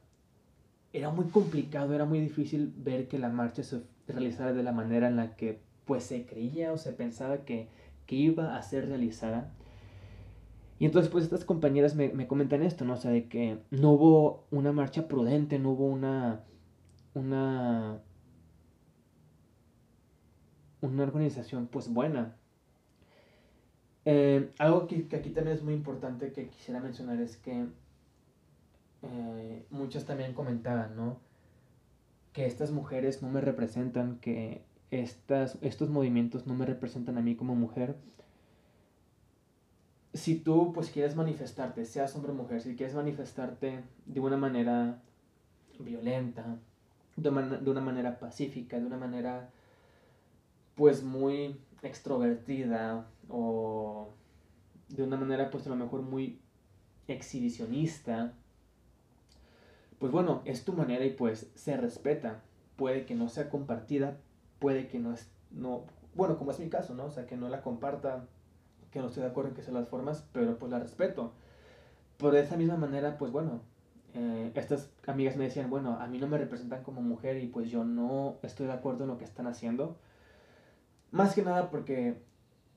era 0.92 1.10
muy 1.10 1.26
complicado, 1.26 1.94
era 1.94 2.04
muy 2.04 2.20
difícil 2.20 2.72
ver 2.76 3.08
que 3.08 3.18
la 3.18 3.28
marcha 3.28 3.64
se 3.64 3.82
realizara 4.06 4.52
de 4.52 4.62
la 4.62 4.70
manera 4.70 5.08
en 5.08 5.16
la 5.16 5.34
que 5.34 5.60
pues 5.84 6.04
se 6.04 6.24
creía 6.24 6.72
o 6.72 6.78
se 6.78 6.92
pensaba 6.92 7.38
que, 7.38 7.68
que 8.06 8.14
iba 8.14 8.56
a 8.56 8.62
ser 8.62 8.86
realizada. 8.86 9.52
Y 10.78 10.84
entonces 10.84 11.10
pues 11.10 11.24
estas 11.24 11.44
compañeras 11.44 11.96
me, 11.96 12.08
me, 12.10 12.28
comentan 12.28 12.62
esto, 12.62 12.84
¿no? 12.84 12.94
O 12.94 12.96
sea, 12.96 13.10
de 13.10 13.26
que 13.28 13.58
no 13.72 13.90
hubo 13.90 14.46
una 14.52 14.70
marcha 14.70 15.08
prudente, 15.08 15.58
no 15.58 15.70
hubo 15.72 15.86
una... 15.86 16.44
una 17.14 18.00
una 20.80 21.02
organización 21.02 21.66
pues 21.66 21.92
buena. 21.92 22.36
Eh, 24.04 24.52
algo 24.58 24.86
que, 24.86 25.08
que, 25.08 25.16
aquí 25.16 25.30
también 25.30 25.56
es 25.56 25.62
muy 25.64 25.74
importante 25.74 26.32
que 26.32 26.48
quisiera 26.48 26.78
mencionar 26.80 27.20
es 27.20 27.36
que 27.36 27.66
eh, 29.02 29.66
muchas 29.70 30.04
también 30.04 30.34
comentaban, 30.34 30.96
¿no? 30.96 31.18
Que 32.32 32.46
estas 32.46 32.70
mujeres 32.70 33.22
no 33.22 33.28
me 33.28 33.40
representan, 33.40 34.18
que 34.20 34.62
estas, 34.90 35.58
estos 35.60 35.90
movimientos 35.90 36.46
no 36.46 36.54
me 36.54 36.66
representan 36.66 37.18
a 37.18 37.20
mí 37.20 37.34
como 37.36 37.54
mujer 37.54 37.96
si 40.14 40.36
tú 40.36 40.72
pues 40.72 40.90
quieres 40.90 41.16
manifestarte, 41.16 41.84
seas 41.84 42.14
hombre 42.16 42.32
o 42.32 42.34
mujer, 42.34 42.60
si 42.60 42.76
quieres 42.76 42.94
manifestarte 42.94 43.82
de 44.06 44.20
una 44.20 44.36
manera 44.36 45.00
violenta, 45.78 46.58
de, 47.16 47.30
de 47.30 47.70
una 47.70 47.80
manera 47.80 48.18
pacífica, 48.18 48.78
de 48.78 48.86
una 48.86 48.96
manera 48.96 49.50
pues 50.74 51.02
muy 51.02 51.56
extrovertida 51.82 53.06
o 53.28 54.08
de 54.88 55.02
una 55.02 55.16
manera 55.16 55.50
pues 55.50 55.66
a 55.66 55.70
lo 55.70 55.76
mejor 55.76 56.02
muy 56.02 56.40
exhibicionista, 57.06 58.32
pues 59.98 60.12
bueno, 60.12 60.42
es 60.44 60.64
tu 60.64 60.72
manera 60.72 61.04
y 61.04 61.10
pues 61.10 61.50
se 61.54 61.76
respeta. 61.76 62.42
Puede 62.76 63.06
que 63.06 63.14
no 63.14 63.28
sea 63.28 63.50
compartida, 63.50 64.18
puede 64.58 64.88
que 64.88 64.98
no 64.98 65.12
es, 65.12 65.30
no, 65.50 65.84
bueno, 66.14 66.38
como 66.38 66.52
es 66.52 66.60
mi 66.60 66.68
caso, 66.68 66.94
¿no? 66.94 67.06
O 67.06 67.10
sea, 67.10 67.26
que 67.26 67.36
no 67.36 67.48
la 67.48 67.62
comparta 67.62 68.26
no 69.00 69.08
estoy 69.08 69.22
de 69.22 69.28
acuerdo 69.28 69.50
en 69.50 69.56
que 69.56 69.62
sean 69.62 69.74
las 69.74 69.88
formas, 69.88 70.26
pero 70.32 70.58
pues 70.58 70.70
la 70.70 70.78
respeto. 70.78 71.32
Por 72.16 72.34
esa 72.36 72.56
misma 72.56 72.76
manera, 72.76 73.18
pues 73.18 73.32
bueno, 73.32 73.60
eh, 74.14 74.50
estas 74.54 74.90
amigas 75.06 75.36
me 75.36 75.44
decían, 75.44 75.70
bueno, 75.70 75.98
a 76.00 76.06
mí 76.06 76.18
no 76.18 76.26
me 76.26 76.38
representan 76.38 76.82
como 76.82 77.00
mujer 77.00 77.42
y 77.42 77.46
pues 77.46 77.70
yo 77.70 77.84
no 77.84 78.36
estoy 78.42 78.66
de 78.66 78.72
acuerdo 78.72 79.04
en 79.04 79.10
lo 79.10 79.18
que 79.18 79.24
están 79.24 79.46
haciendo. 79.46 79.96
Más 81.10 81.34
que 81.34 81.42
nada 81.42 81.70
porque 81.70 82.20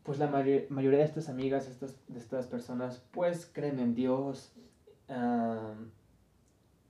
pues 0.03 0.17
la 0.17 0.27
mayoría 0.27 0.99
de 0.99 1.05
estas 1.05 1.29
amigas, 1.29 1.67
estas, 1.67 1.95
de 2.07 2.17
estas 2.19 2.47
personas, 2.47 3.03
pues 3.11 3.49
creen 3.51 3.79
en 3.79 3.93
Dios, 3.93 4.51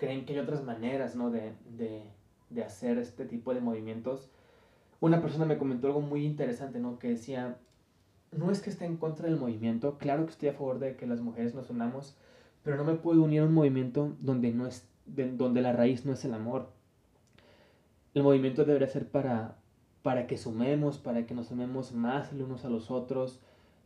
creen 0.01 0.25
que 0.25 0.33
hay 0.33 0.39
otras 0.39 0.63
maneras, 0.63 1.15
¿no? 1.15 1.29
De, 1.29 1.53
de, 1.77 2.01
de, 2.49 2.63
hacer 2.63 2.97
este 2.97 3.25
tipo 3.25 3.53
de 3.53 3.61
movimientos. 3.61 4.31
Una 4.99 5.21
persona 5.21 5.45
me 5.45 5.59
comentó 5.59 5.85
algo 5.85 6.01
muy 6.01 6.25
interesante, 6.25 6.79
¿no? 6.79 6.97
Que 6.97 7.09
decía, 7.09 7.57
no 8.31 8.49
es 8.49 8.61
que 8.61 8.71
esté 8.71 8.85
en 8.85 8.97
contra 8.97 9.27
del 9.27 9.37
movimiento, 9.37 9.99
claro 9.99 10.25
que 10.25 10.31
estoy 10.31 10.49
a 10.49 10.53
favor 10.53 10.79
de 10.79 10.95
que 10.95 11.05
las 11.05 11.21
mujeres 11.21 11.53
nos 11.53 11.69
unamos, 11.69 12.17
pero 12.63 12.77
no 12.77 12.83
me 12.83 12.95
puedo 12.95 13.21
unir 13.21 13.41
a 13.41 13.45
un 13.45 13.53
movimiento 13.53 14.15
donde, 14.19 14.51
no 14.51 14.65
es, 14.65 14.89
donde 15.05 15.61
la 15.61 15.71
raíz 15.71 16.03
no 16.03 16.13
es 16.13 16.25
el 16.25 16.33
amor. 16.33 16.71
El 18.15 18.23
movimiento 18.23 18.65
debería 18.65 18.87
ser 18.87 19.07
para, 19.07 19.57
para 20.01 20.25
que 20.25 20.39
sumemos, 20.39 20.97
para 20.97 21.27
que 21.27 21.35
nos 21.35 21.51
amemos 21.51 21.93
más 21.93 22.33
los 22.33 22.47
unos 22.47 22.65
a 22.65 22.69
los 22.69 22.89
otros, 22.89 23.39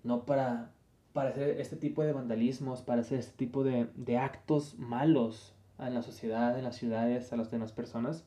no 0.05 0.25
para, 0.25 0.71
para 1.11 1.31
hacer 1.31 1.59
este 1.59 1.75
tipo 1.75 2.03
de 2.03 2.13
vandalismos, 2.13 2.83
para 2.83 3.01
hacer 3.01 3.19
este 3.19 3.35
tipo 3.35 3.65
de, 3.65 3.89
de 3.95 4.17
actos 4.17 4.79
malos 4.79 5.54
en 5.79 5.93
la 5.93 6.01
sociedad, 6.01 6.57
en 6.57 6.63
las 6.63 6.75
ciudades, 6.75 7.31
a 7.33 7.37
las 7.37 7.51
demás 7.51 7.71
personas. 7.71 8.25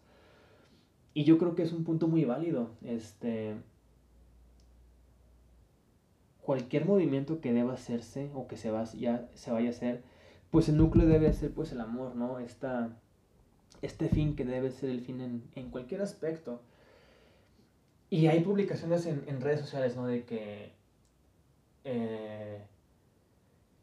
Y 1.14 1.25
yo 1.25 1.38
creo 1.38 1.55
que 1.55 1.62
es 1.62 1.73
un 1.73 1.85
punto 1.85 2.09
muy 2.09 2.25
válido. 2.25 2.71
Este, 2.83 3.57
cualquier 6.43 6.87
movimiento 6.87 7.40
que 7.40 7.52
deba 7.52 7.75
hacerse 7.75 8.31
o 8.35 8.47
que 8.49 8.57
se, 8.57 8.71
va, 8.71 8.85
ya, 8.85 9.28
se 9.35 9.50
vaya 9.50 9.69
a 9.69 9.73
hacer, 9.73 10.02
pues 10.50 10.69
el 10.69 10.76
núcleo 10.78 11.07
debe 11.07 11.33
ser 11.33 11.52
pues 11.52 11.73
el 11.73 11.81
amor, 11.83 12.17
¿no? 12.17 12.38
Esta, 12.38 12.97
este 13.83 14.09
fin 14.09 14.35
que 14.35 14.45
debe 14.45 14.71
ser 14.71 14.90
el 14.90 15.00
fin 15.00 15.21
en, 15.21 15.43
en 15.55 15.71
cualquier 15.71 16.02
aspecto. 16.02 16.62
Y 18.11 18.28
hay 18.28 18.40
publicaciones 18.40 19.05
en, 19.05 19.25
en, 19.26 19.40
redes 19.43 19.61
sociales, 19.61 19.95
¿no? 19.95 20.07
De 20.07 20.25
que 20.25 20.73
eh, 21.85 22.62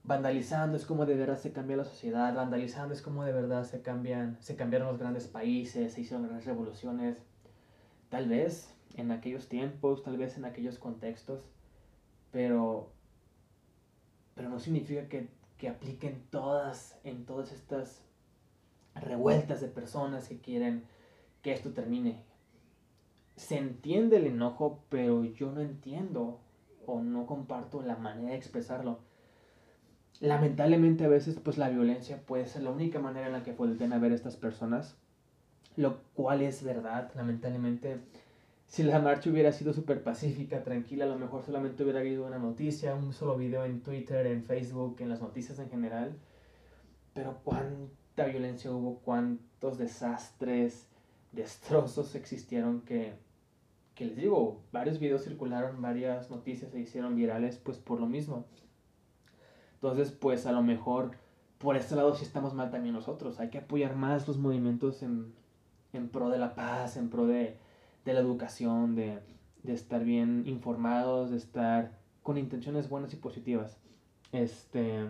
vandalizando 0.05 0.77
es 0.77 0.85
como 0.85 1.05
de 1.05 1.15
verdad 1.15 1.37
se 1.37 1.51
cambia 1.51 1.77
la 1.77 1.83
sociedad, 1.83 2.35
vandalizando 2.35 2.93
es 2.93 3.01
como 3.01 3.23
de 3.23 3.33
verdad 3.33 3.63
se 3.63 3.81
cambian, 3.81 4.37
se 4.39 4.55
cambiaron 4.55 4.87
los 4.87 4.99
grandes 4.99 5.27
países, 5.27 5.93
se 5.93 6.01
hicieron 6.01 6.23
grandes 6.23 6.45
revoluciones. 6.45 7.17
Tal 8.09 8.29
vez 8.29 8.73
en 8.95 9.11
aquellos 9.11 9.49
tiempos, 9.49 10.03
tal 10.03 10.17
vez 10.17 10.37
en 10.37 10.45
aquellos 10.45 10.77
contextos, 10.77 11.43
pero, 12.31 12.91
pero 14.35 14.49
no 14.49 14.59
significa 14.59 15.07
que, 15.07 15.29
que 15.57 15.69
apliquen 15.69 16.23
todas, 16.29 16.99
en 17.03 17.25
todas 17.25 17.51
estas 17.51 18.05
revueltas 18.93 19.59
de 19.59 19.67
personas 19.67 20.27
que 20.29 20.39
quieren 20.39 20.83
que 21.41 21.51
esto 21.51 21.71
termine. 21.71 22.23
Se 23.35 23.57
entiende 23.57 24.17
el 24.17 24.27
enojo, 24.27 24.85
pero 24.89 25.25
yo 25.25 25.51
no 25.51 25.61
entiendo 25.61 26.39
o 26.85 27.01
no 27.01 27.25
comparto 27.25 27.81
la 27.81 27.97
manera 27.97 28.29
de 28.29 28.37
expresarlo. 28.37 28.99
Lamentablemente 30.21 31.03
a 31.03 31.09
veces 31.09 31.37
pues 31.43 31.57
la 31.57 31.69
violencia 31.69 32.21
puede 32.25 32.47
ser 32.47 32.63
la 32.63 32.71
única 32.71 32.99
manera 32.99 33.27
en 33.27 33.33
la 33.33 33.43
que 33.43 33.53
pueden 33.53 33.91
haber 33.91 34.13
estas 34.13 34.37
personas, 34.37 34.95
lo 35.75 35.97
cual 36.13 36.41
es 36.41 36.63
verdad, 36.63 37.11
lamentablemente. 37.15 37.99
Si 38.67 38.81
la 38.81 38.99
marcha 38.99 39.29
hubiera 39.29 39.51
sido 39.51 39.73
súper 39.73 40.03
pacífica, 40.03 40.63
tranquila, 40.63 41.05
a 41.05 41.09
lo 41.09 41.19
mejor 41.19 41.43
solamente 41.43 41.83
hubiera 41.83 41.99
habido 41.99 42.25
una 42.25 42.39
noticia, 42.39 42.95
un 42.95 43.13
solo 43.13 43.37
video 43.37 43.63
en 43.65 43.81
Twitter, 43.81 44.25
en 44.25 44.43
Facebook, 44.43 44.97
en 44.99 45.09
las 45.09 45.21
noticias 45.21 45.59
en 45.59 45.69
general. 45.69 46.17
Pero 47.13 47.39
cuánta 47.43 48.25
violencia 48.25 48.71
hubo, 48.71 48.99
cuántos 48.99 49.77
desastres, 49.77 50.87
destrozos 51.31 52.15
existieron 52.15 52.81
que, 52.81 53.13
que 53.93 54.05
les 54.05 54.15
digo, 54.15 54.61
varios 54.71 54.99
videos 54.99 55.23
circularon, 55.23 55.81
varias 55.81 56.31
noticias 56.31 56.71
se 56.71 56.79
hicieron 56.79 57.15
virales 57.15 57.57
pues 57.57 57.77
por 57.77 57.99
lo 57.99 58.07
mismo. 58.07 58.45
Entonces, 59.91 60.11
pues 60.11 60.47
a 60.47 60.51
lo 60.51 60.63
mejor 60.63 61.11
por 61.59 61.77
este 61.77 61.95
lado 61.95 62.15
sí 62.15 62.25
estamos 62.25 62.53
mal 62.53 62.71
también 62.71 62.95
nosotros. 62.95 63.39
Hay 63.39 63.49
que 63.49 63.59
apoyar 63.59 63.95
más 63.95 64.27
los 64.27 64.37
movimientos 64.37 65.03
en, 65.03 65.33
en 65.93 66.09
pro 66.09 66.29
de 66.29 66.39
la 66.39 66.55
paz, 66.55 66.97
en 66.97 67.09
pro 67.09 67.27
de, 67.27 67.57
de 68.03 68.13
la 68.13 68.19
educación, 68.19 68.95
de, 68.95 69.19
de, 69.63 69.73
estar 69.73 70.03
bien 70.03 70.43
informados, 70.47 71.29
de 71.29 71.37
estar 71.37 71.99
con 72.23 72.37
intenciones 72.37 72.89
buenas 72.89 73.13
y 73.13 73.17
positivas. 73.17 73.77
Este. 74.31 75.07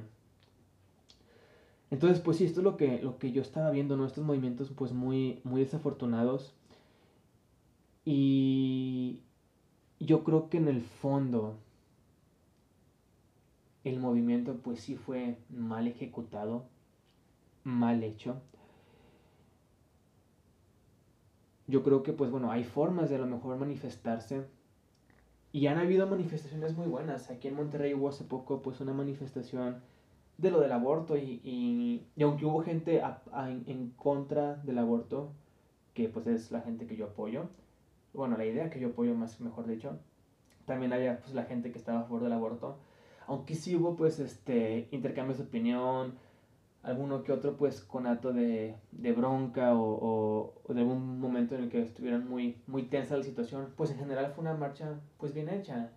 Entonces, 1.89 2.19
pues 2.19 2.37
sí, 2.37 2.45
esto 2.45 2.59
es 2.59 2.63
lo 2.65 2.75
que, 2.75 3.01
lo 3.01 3.17
que 3.17 3.31
yo 3.31 3.41
estaba 3.41 3.71
viendo, 3.71 3.95
¿no? 3.95 4.05
Estos 4.05 4.25
movimientos, 4.25 4.71
pues 4.75 4.91
muy, 4.91 5.39
muy 5.45 5.61
desafortunados. 5.61 6.53
Y 8.03 9.21
yo 9.99 10.23
creo 10.23 10.49
que 10.49 10.57
en 10.57 10.67
el 10.67 10.81
fondo 10.81 11.59
el 13.85 13.99
movimiento 13.99 14.55
pues 14.57 14.81
sí 14.81 14.95
fue 14.95 15.37
mal 15.49 15.87
ejecutado, 15.87 16.65
mal 17.63 18.03
hecho. 18.03 18.41
Yo 21.67 21.83
creo 21.83 22.03
que 22.03 22.11
pues 22.11 22.31
bueno, 22.31 22.51
hay 22.51 22.63
formas 22.63 23.09
de 23.09 23.15
a 23.15 23.19
lo 23.19 23.27
mejor 23.27 23.57
manifestarse. 23.57 24.45
Y 25.51 25.67
han 25.67 25.77
habido 25.77 26.05
manifestaciones 26.07 26.75
muy 26.75 26.87
buenas. 26.87 27.29
Aquí 27.29 27.47
en 27.47 27.55
Monterrey 27.55 27.93
hubo 27.93 28.09
hace 28.09 28.25
poco 28.25 28.61
pues 28.61 28.81
una 28.81 28.91
manifestación 28.91 29.81
de 30.37 30.51
lo 30.51 30.59
del 30.59 30.71
aborto 30.73 31.15
y, 31.15 31.39
y, 31.43 32.23
aunque 32.23 32.45
hubo 32.45 32.61
gente 32.61 33.01
en 33.37 33.91
contra 33.91 34.55
del 34.57 34.79
aborto, 34.79 35.31
que 35.93 36.09
pues 36.09 36.27
es 36.27 36.51
la 36.51 36.61
gente 36.61 36.87
que 36.87 36.97
yo 36.97 37.05
apoyo, 37.05 37.47
bueno, 38.13 38.37
la 38.37 38.45
idea 38.45 38.69
que 38.69 38.79
yo 38.79 38.89
apoyo 38.89 39.15
más 39.15 39.39
mejor 39.39 39.65
dicho, 39.65 39.97
también 40.65 40.91
había 40.91 41.19
pues 41.19 41.33
la 41.33 41.43
gente 41.43 41.71
que 41.71 41.77
estaba 41.77 41.99
a 41.99 42.03
favor 42.03 42.23
del 42.23 42.33
aborto, 42.33 42.77
aunque 43.27 43.55
sí 43.55 43.75
hubo 43.75 43.95
pues 43.95 44.19
este 44.19 44.87
intercambios 44.91 45.37
de 45.37 45.45
opinión, 45.45 46.15
alguno 46.83 47.23
que 47.23 47.31
otro 47.31 47.57
pues 47.57 47.81
con 47.81 48.05
acto 48.05 48.31
de, 48.31 48.75
de 48.91 49.11
bronca 49.11 49.75
o, 49.75 50.53
o, 50.63 50.73
de 50.73 50.81
algún 50.81 51.19
momento 51.19 51.55
en 51.55 51.63
el 51.63 51.69
que 51.69 51.81
estuvieran 51.81 52.27
muy, 52.27 52.61
muy 52.67 52.83
tensa 52.83 53.17
la 53.17 53.23
situación, 53.23 53.73
pues 53.75 53.91
en 53.91 53.97
general 53.97 54.31
fue 54.33 54.43
una 54.43 54.53
marcha 54.53 54.99
pues 55.17 55.33
bien 55.33 55.49
hecha, 55.49 55.91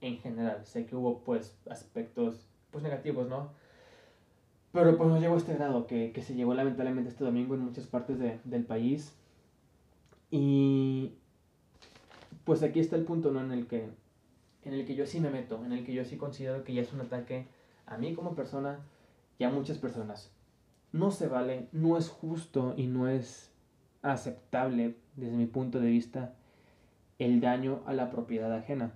en 0.00 0.18
general, 0.18 0.64
sé 0.64 0.86
que 0.86 0.94
hubo 0.96 1.20
pues 1.20 1.58
aspectos 1.70 2.46
pues 2.70 2.84
negativos, 2.84 3.28
¿no? 3.28 3.50
Pero 4.72 4.96
pues 4.98 5.08
no 5.08 5.18
llegó 5.18 5.34
a 5.34 5.38
este 5.38 5.54
grado 5.54 5.86
que, 5.86 6.12
que 6.12 6.22
se 6.22 6.34
llegó 6.34 6.54
lamentablemente 6.54 7.08
este 7.08 7.24
domingo 7.24 7.54
en 7.54 7.60
muchas 7.60 7.86
partes 7.86 8.18
de, 8.18 8.38
del 8.44 8.64
país. 8.64 9.14
Y 10.30 11.14
pues 12.44 12.62
aquí 12.62 12.80
está 12.80 12.96
el 12.96 13.04
punto, 13.04 13.30
¿no? 13.30 13.40
En 13.40 13.50
el 13.50 13.66
que 13.66 13.88
en 14.64 14.74
el 14.74 14.84
que 14.86 14.94
yo 14.94 15.06
sí 15.06 15.20
me 15.20 15.30
meto, 15.30 15.64
en 15.64 15.72
el 15.72 15.84
que 15.84 15.94
yo 15.94 16.04
sí 16.04 16.16
considero 16.16 16.64
que 16.64 16.74
ya 16.74 16.82
es 16.82 16.92
un 16.92 17.00
ataque 17.00 17.46
a 17.86 17.96
mí 17.96 18.14
como 18.14 18.34
persona 18.34 18.80
y 19.38 19.44
a 19.44 19.50
muchas 19.50 19.78
personas. 19.78 20.32
No 20.92 21.10
se 21.10 21.28
vale, 21.28 21.68
no 21.72 21.96
es 21.96 22.08
justo 22.08 22.74
y 22.76 22.86
no 22.86 23.08
es 23.08 23.52
aceptable 24.02 24.96
desde 25.16 25.36
mi 25.36 25.46
punto 25.46 25.80
de 25.80 25.88
vista 25.88 26.34
el 27.18 27.40
daño 27.40 27.82
a 27.86 27.92
la 27.92 28.10
propiedad 28.10 28.52
ajena. 28.52 28.92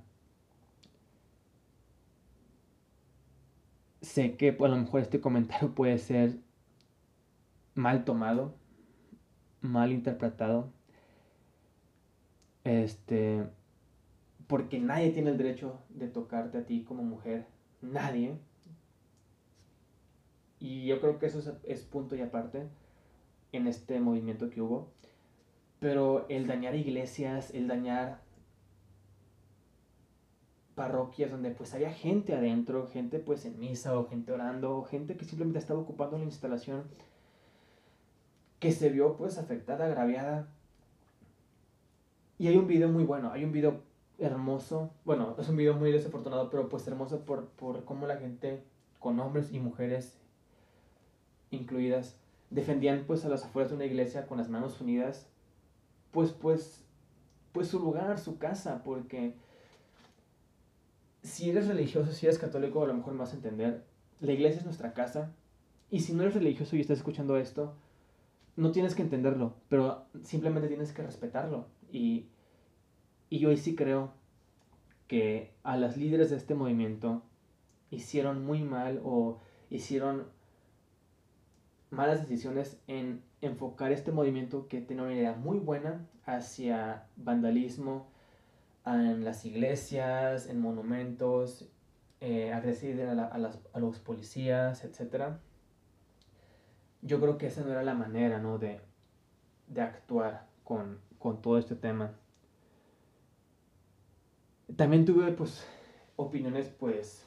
Sé 4.01 4.37
que 4.37 4.57
a 4.59 4.69
lo 4.69 4.77
mejor 4.77 5.01
este 5.01 5.21
comentario 5.21 5.75
puede 5.75 5.99
ser 5.99 6.39
mal 7.75 8.05
tomado, 8.05 8.55
mal 9.61 9.93
interpretado. 9.93 10.73
Este, 12.65 13.45
porque 14.47 14.79
nadie 14.79 15.11
tiene 15.11 15.31
el 15.31 15.39
derecho 15.39 15.81
de 15.91 16.09
tocarte 16.09 16.59
a 16.59 16.67
ti 16.67 16.85
como 16.85 17.03
mujer, 17.03 17.47
nadie. 17.81 18.39
Y 20.59 20.87
yo 20.87 21.01
creo 21.01 21.19
que 21.19 21.27
eso 21.27 21.59
es, 21.65 21.83
punto 21.83 22.15
y 22.15 22.21
aparte 22.21 22.69
en 23.53 23.67
este 23.67 24.01
movimiento 24.01 24.51
que 24.51 24.63
hubo. 24.63 24.93
Pero 25.81 26.27
el 26.29 26.47
dañar 26.47 26.75
iglesias, 26.75 27.53
el 27.53 27.67
dañar 27.67 28.23
parroquias 30.75 31.31
donde 31.31 31.51
pues 31.51 31.75
había 31.75 31.93
gente 31.93 32.35
adentro, 32.35 32.87
gente 32.87 33.19
pues 33.19 33.45
en 33.45 33.59
misa 33.59 33.99
o 33.99 34.09
gente 34.09 34.33
orando, 34.33 34.85
gente 34.85 35.17
que 35.17 35.25
simplemente 35.25 35.59
estaba 35.59 35.81
ocupando 35.81 36.17
la 36.17 36.25
instalación, 36.25 36.85
que 38.59 38.73
se 38.73 38.89
vio 38.89 39.17
pues 39.17 39.39
afectada, 39.39 39.87
agraviada. 39.87 40.49
Y 42.39 42.47
hay 42.47 42.57
un 42.57 42.67
video 42.67 42.89
muy 42.89 43.05
bueno, 43.05 43.33
hay 43.33 43.45
un 43.45 43.53
video 43.53 43.92
hermoso. 44.19 44.91
Bueno, 45.05 45.35
es 45.39 45.49
un 45.49 45.57
video 45.57 45.75
muy 45.75 45.93
desafortunado, 45.93 46.51
pero 46.51 46.69
pues 46.69 46.87
hermoso 46.87 47.25
por, 47.25 47.49
por 47.49 47.85
cómo 47.85 48.07
la 48.07 48.17
gente, 48.17 48.63
con 48.99 49.19
hombres 49.21 49.53
y 49.53 49.59
mujeres 49.59 50.19
incluidas, 51.51 52.17
defendían 52.51 53.05
pues 53.07 53.25
a 53.25 53.29
las 53.29 53.45
afueras 53.45 53.71
de 53.71 53.77
una 53.77 53.85
iglesia 53.85 54.27
con 54.27 54.39
las 54.39 54.49
manos 54.49 54.81
unidas, 54.81 55.29
pues, 56.11 56.31
pues, 56.33 56.85
pues 57.53 57.69
su 57.69 57.79
lugar, 57.79 58.19
su 58.19 58.39
casa, 58.39 58.83
porque 58.85 59.35
si 61.23 61.51
eres 61.51 61.69
religioso, 61.69 62.13
si 62.13 62.27
eres 62.27 62.39
católico, 62.39 62.83
a 62.83 62.87
lo 62.87 62.95
mejor 62.95 63.15
me 63.15 63.21
vas 63.21 63.33
a 63.33 63.37
entender, 63.37 63.85
la 64.21 64.33
iglesia 64.33 64.59
es 64.59 64.65
nuestra 64.65 64.93
casa 64.93 65.33
y 65.91 66.01
si 66.01 66.13
no 66.13 66.23
eres 66.23 66.35
religioso 66.35 66.77
y 66.77 66.81
estás 66.81 66.99
escuchando 66.99 67.37
esto, 67.37 67.75
no 68.57 68.71
tienes 68.71 68.95
que 68.95 69.03
entenderlo, 69.03 69.55
pero 69.69 70.07
simplemente 70.23 70.69
tienes 70.69 70.93
que 70.93 71.03
respetarlo. 71.03 71.67
Y, 71.91 72.27
y 73.33 73.39
yo 73.39 73.57
sí 73.57 73.75
creo 73.75 74.13
que 75.09 75.55
a 75.63 75.79
las 75.79 75.97
líderes 75.97 76.29
de 76.29 76.37
este 76.37 76.55
movimiento 76.55 77.23
hicieron 77.91 78.45
muy 78.45 78.63
mal 78.63 79.01
o 79.05 79.41
hicieron 79.71 80.27
malas 81.89 82.21
decisiones 82.21 82.79
en 82.89 83.23
enfocar 83.41 83.91
este 83.91 84.13
movimiento 84.13 84.69
que 84.69 84.83
tenía 84.83 85.05
una 85.05 85.15
idea 85.15 85.33
muy 85.33 85.59
buena 85.59 86.07
hacia 86.27 87.07
vandalismo 87.17 88.07
en 88.85 89.25
las 89.25 89.47
iglesias, 89.47 90.47
en 90.47 90.61
monumentos, 90.61 91.71
eh, 92.21 92.53
a, 92.53 93.79
los 93.79 93.99
policías, 94.01 94.85
etc. 94.85 95.37
Yo 97.01 97.19
creo 97.19 97.39
que 97.39 97.47
esa 97.47 97.63
no 97.63 97.71
era 97.71 97.83
la 97.83 97.95
manera 97.95 98.41
¿no? 98.41 98.59
de, 98.59 98.83
de 99.69 99.81
actuar 99.81 100.49
con, 100.65 101.01
con 101.19 101.41
todo 101.41 101.57
este 101.57 101.77
tema. 101.77 102.13
También 104.77 105.05
tuve 105.05 105.33
pues 105.33 105.65
opiniones 106.17 106.69
pues 106.79 107.27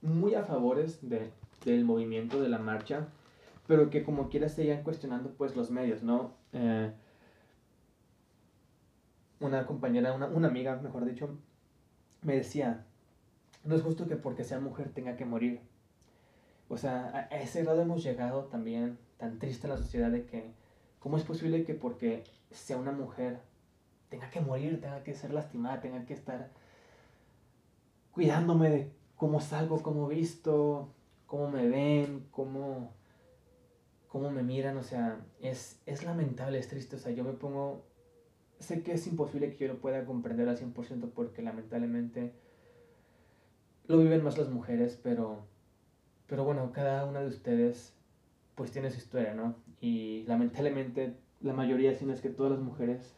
muy 0.00 0.34
a 0.34 0.42
favores 0.42 1.08
de, 1.08 1.30
del 1.64 1.84
movimiento 1.84 2.40
de 2.40 2.48
la 2.48 2.58
marcha, 2.58 3.08
pero 3.66 3.90
que 3.90 4.02
como 4.02 4.28
quiera 4.28 4.48
seguían 4.48 4.82
cuestionando 4.82 5.30
pues 5.30 5.54
los 5.56 5.70
medios, 5.70 6.02
¿no? 6.02 6.34
Eh, 6.52 6.92
una 9.40 9.66
compañera, 9.66 10.12
una, 10.12 10.26
una 10.26 10.48
amiga, 10.48 10.76
mejor 10.76 11.04
dicho, 11.04 11.36
me 12.22 12.36
decía, 12.36 12.84
no 13.64 13.74
es 13.74 13.82
justo 13.82 14.06
que 14.08 14.16
porque 14.16 14.44
sea 14.44 14.60
mujer 14.60 14.90
tenga 14.90 15.16
que 15.16 15.24
morir. 15.24 15.60
O 16.68 16.76
sea, 16.76 17.28
a 17.30 17.40
ese 17.40 17.62
grado 17.62 17.82
hemos 17.82 18.02
llegado 18.02 18.44
también 18.44 18.98
tan 19.18 19.38
triste 19.38 19.66
en 19.66 19.72
la 19.72 19.78
sociedad 19.78 20.10
de 20.10 20.24
que, 20.24 20.50
¿cómo 20.98 21.16
es 21.16 21.22
posible 21.22 21.64
que 21.64 21.74
porque 21.74 22.24
sea 22.50 22.76
una 22.76 22.92
mujer 22.92 23.40
tenga 24.12 24.28
que 24.28 24.42
morir, 24.42 24.78
tenga 24.78 25.02
que 25.02 25.14
ser 25.14 25.32
lastimada, 25.32 25.80
tenga 25.80 26.04
que 26.04 26.12
estar 26.12 26.50
cuidándome 28.10 28.68
de 28.68 28.92
cómo 29.16 29.40
salgo, 29.40 29.82
cómo 29.82 30.06
visto, 30.06 30.92
cómo 31.26 31.50
me 31.50 31.66
ven, 31.66 32.26
cómo, 32.30 32.92
cómo 34.08 34.30
me 34.30 34.42
miran? 34.42 34.76
O 34.76 34.82
sea, 34.82 35.24
es, 35.40 35.80
es 35.86 36.04
lamentable, 36.04 36.58
es 36.58 36.68
triste. 36.68 36.96
O 36.96 36.98
sea, 36.98 37.10
yo 37.10 37.24
me 37.24 37.32
pongo... 37.32 37.86
Sé 38.58 38.82
que 38.82 38.92
es 38.92 39.06
imposible 39.06 39.50
que 39.50 39.64
yo 39.66 39.72
lo 39.72 39.80
pueda 39.80 40.04
comprender 40.04 40.46
al 40.46 40.58
100% 40.58 41.10
porque 41.14 41.40
lamentablemente 41.40 42.34
lo 43.86 43.96
viven 43.96 44.22
más 44.22 44.36
las 44.36 44.50
mujeres, 44.50 45.00
pero, 45.02 45.46
pero 46.26 46.44
bueno, 46.44 46.70
cada 46.70 47.06
una 47.06 47.20
de 47.20 47.28
ustedes 47.28 47.94
pues 48.56 48.70
tiene 48.72 48.90
su 48.90 48.98
historia, 48.98 49.32
¿no? 49.32 49.56
Y 49.80 50.24
lamentablemente 50.24 51.16
la 51.40 51.54
mayoría, 51.54 51.94
si 51.94 52.04
no 52.04 52.12
es 52.12 52.20
que 52.20 52.28
todas 52.28 52.52
las 52.52 52.60
mujeres, 52.60 53.16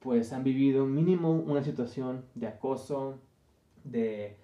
pues 0.00 0.32
han 0.32 0.44
vivido 0.44 0.86
mínimo 0.86 1.32
una 1.32 1.62
situación 1.62 2.24
de 2.34 2.46
acoso, 2.46 3.18
de, 3.84 4.36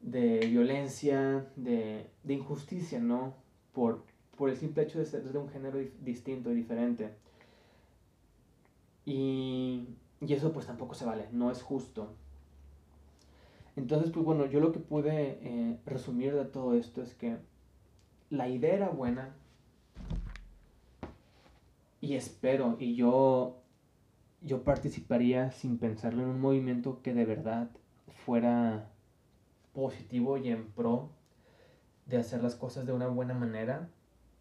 de 0.00 0.40
violencia, 0.46 1.46
de, 1.56 2.10
de, 2.22 2.34
injusticia, 2.34 2.98
¿no? 2.98 3.34
Por, 3.72 4.04
por 4.36 4.50
el 4.50 4.56
simple 4.56 4.82
hecho 4.82 4.98
de 4.98 5.04
ser 5.04 5.22
de 5.22 5.38
un 5.38 5.48
género 5.48 5.78
distinto 6.00 6.50
y 6.50 6.54
diferente. 6.54 7.10
Y, 9.04 9.88
y 10.20 10.32
eso 10.32 10.52
pues 10.52 10.66
tampoco 10.66 10.94
se 10.94 11.04
vale, 11.04 11.28
no 11.32 11.50
es 11.50 11.62
justo. 11.62 12.12
Entonces, 13.76 14.10
pues 14.10 14.24
bueno, 14.24 14.46
yo 14.46 14.58
lo 14.58 14.72
que 14.72 14.80
pude 14.80 15.38
eh, 15.40 15.78
resumir 15.86 16.34
de 16.34 16.44
todo 16.44 16.74
esto 16.74 17.00
es 17.00 17.14
que 17.14 17.36
la 18.30 18.48
idea 18.48 18.74
era 18.74 18.88
buena 18.88 19.34
y 22.00 22.14
espero, 22.14 22.76
y 22.78 22.94
yo, 22.94 23.57
yo 24.40 24.62
participaría 24.62 25.50
sin 25.50 25.78
pensarlo 25.78 26.22
en 26.22 26.28
un 26.28 26.40
movimiento 26.40 27.00
que 27.02 27.14
de 27.14 27.24
verdad 27.24 27.70
fuera 28.24 28.90
positivo 29.72 30.36
y 30.36 30.48
en 30.48 30.66
pro 30.70 31.10
de 32.06 32.18
hacer 32.18 32.42
las 32.42 32.54
cosas 32.54 32.86
de 32.86 32.92
una 32.92 33.08
buena 33.08 33.34
manera, 33.34 33.88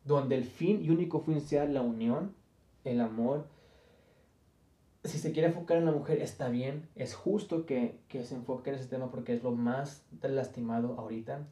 donde 0.05 0.35
el 0.35 0.45
fin 0.45 0.83
y 0.83 0.89
único 0.89 1.21
fin 1.21 1.41
sea 1.41 1.65
la 1.65 1.81
unión, 1.81 2.33
el 2.83 3.01
amor 3.01 3.47
si 5.07 5.19
se 5.19 5.31
quiere 5.31 5.47
enfocar 5.47 5.77
en 5.77 5.85
la 5.85 5.91
mujer, 5.91 6.21
está 6.21 6.49
bien, 6.49 6.89
es 6.95 7.15
justo 7.15 7.65
que, 7.65 7.99
se 8.09 8.35
enfoque 8.35 8.69
en 8.69 8.75
ese 8.75 8.87
tema 8.87 9.09
porque 9.09 9.33
es 9.33 9.43
lo 9.43 9.51
más 9.51 10.03
lastimado 10.21 10.95
ahorita, 10.99 11.47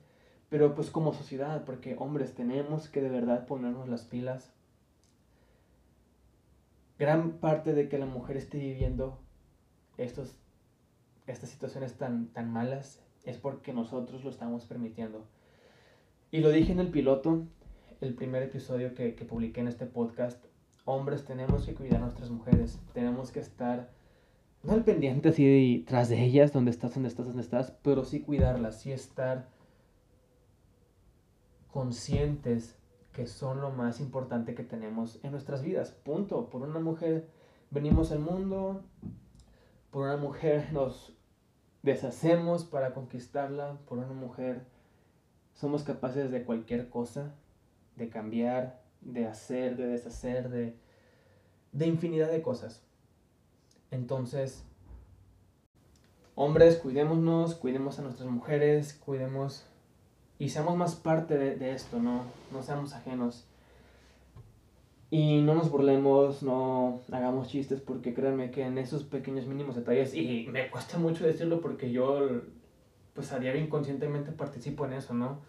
pero 0.49 0.75
pues 0.75 0.89
como 0.89 1.13
sociedad, 1.13 1.63
porque 1.65 1.95
hombres 1.97 2.34
tenemos 2.34 2.89
que 2.89 3.01
de 3.01 3.10
verdad 3.10 3.45
ponernos 3.45 3.88
las 3.88 4.03
pilas. 4.03 4.51
Gran 6.97 7.34
parte 7.39 7.73
de 7.73 7.89
que 7.89 7.97
la 7.97 8.05
mujer 8.05 8.38
esté 8.38 8.58
viviendo 8.58 9.19
estos, 9.97 10.38
estas 11.27 11.49
situaciones 11.49 11.97
tan, 11.97 12.27
tan 12.27 12.51
malas 12.51 13.01
es 13.25 13.38
porque 13.38 13.73
nosotros 13.73 14.23
lo 14.23 14.29
estamos 14.29 14.65
permitiendo. 14.65 15.25
Y 16.31 16.39
lo 16.39 16.49
dije 16.51 16.71
en 16.71 16.79
el 16.79 16.89
piloto, 16.89 17.45
el 18.01 18.13
primer 18.13 18.43
episodio 18.43 18.93
que, 18.93 19.15
que 19.15 19.25
publiqué 19.25 19.62
en 19.62 19.67
este 19.67 19.86
podcast, 19.86 20.43
hombres 20.86 21.25
tenemos 21.25 21.65
que 21.65 21.73
cuidar 21.73 21.97
a 21.97 22.05
nuestras 22.05 22.29
mujeres, 22.29 22.79
tenemos 22.93 23.31
que 23.31 23.39
estar, 23.39 23.89
no 24.63 24.73
al 24.73 24.84
pendiente 24.84 25.29
así 25.29 25.84
tras 25.88 26.10
de 26.10 26.23
ellas, 26.23 26.53
donde 26.53 26.71
estás, 26.71 26.93
donde 26.93 27.10
estás, 27.10 27.25
donde 27.25 27.41
estás, 27.41 27.71
pero 27.84 28.05
sí 28.05 28.21
cuidarlas, 28.21 28.81
sí 28.81 28.91
estar 28.91 29.49
conscientes 31.71 32.77
que 33.15 33.28
son 33.28 33.62
lo 33.62 33.71
más 33.71 34.01
importante 34.01 34.56
que 34.56 34.63
tenemos 34.63 35.19
en 35.23 35.32
nuestras 35.32 35.62
vidas. 35.62 35.91
Punto. 35.91 36.49
Por 36.49 36.63
una 36.63 36.80
mujer 36.80 37.30
venimos 37.71 38.12
al 38.12 38.19
mundo, 38.19 38.84
por 39.89 40.04
una 40.04 40.17
mujer 40.17 40.67
nos 40.73 41.13
deshacemos 41.82 42.65
para 42.65 42.93
conquistarla, 42.93 43.78
por 43.88 43.99
una 43.99 44.13
mujer 44.13 44.65
somos 45.54 45.84
capaces 45.84 46.30
de 46.30 46.43
cualquier 46.43 46.89
cosa, 46.89 47.34
de 47.95 48.10
cambiar, 48.10 48.82
de 48.99 49.25
hacer, 49.28 49.78
de 49.78 49.88
deshacer, 49.88 50.49
de, 50.49 50.75
de 51.71 51.88
infinidad 51.88 52.30
de 52.30 52.41
cosas. 52.41 52.84
Entonces, 53.91 54.65
hombres, 56.34 56.75
cuidémonos, 56.75 57.56
cuidemos 57.56 57.97
a 57.97 58.01
nuestras 58.01 58.30
mujeres, 58.30 58.93
cuidemos 58.93 59.65
y 60.38 60.50
seamos 60.50 60.76
más 60.76 60.95
parte 60.95 61.38
de, 61.38 61.71
esto, 61.71 62.00
¿no? 62.00 62.24
No 62.52 62.62
seamos 62.62 62.93
ajenos. 62.93 63.45
Y 65.10 65.41
no 65.41 65.56
nos 65.56 65.69
burlemos, 65.69 66.43
no 66.43 67.02
hagamos 67.12 67.48
chistes, 67.48 67.80
porque 67.80 68.13
créanme 68.13 68.52
que 68.52 68.63
en 68.63 68.78
esos 68.78 69.04
pequeños 69.04 69.45
mínimos 69.45 69.76
detalles, 69.76 70.13
y 70.13 70.48
me 70.52 70.69
cuesta 70.69 70.98
mucho 70.98 71.26
decirlo 71.26 71.62
porque 71.62 71.91
yo, 71.91 72.41
pues 73.13 73.32
a 73.32 73.39
diario 73.39 73.62
inconscientemente 73.62 74.32
participo 74.32 74.86
en 74.86 74.93
eso, 74.93 75.13
¿no? 75.13 75.39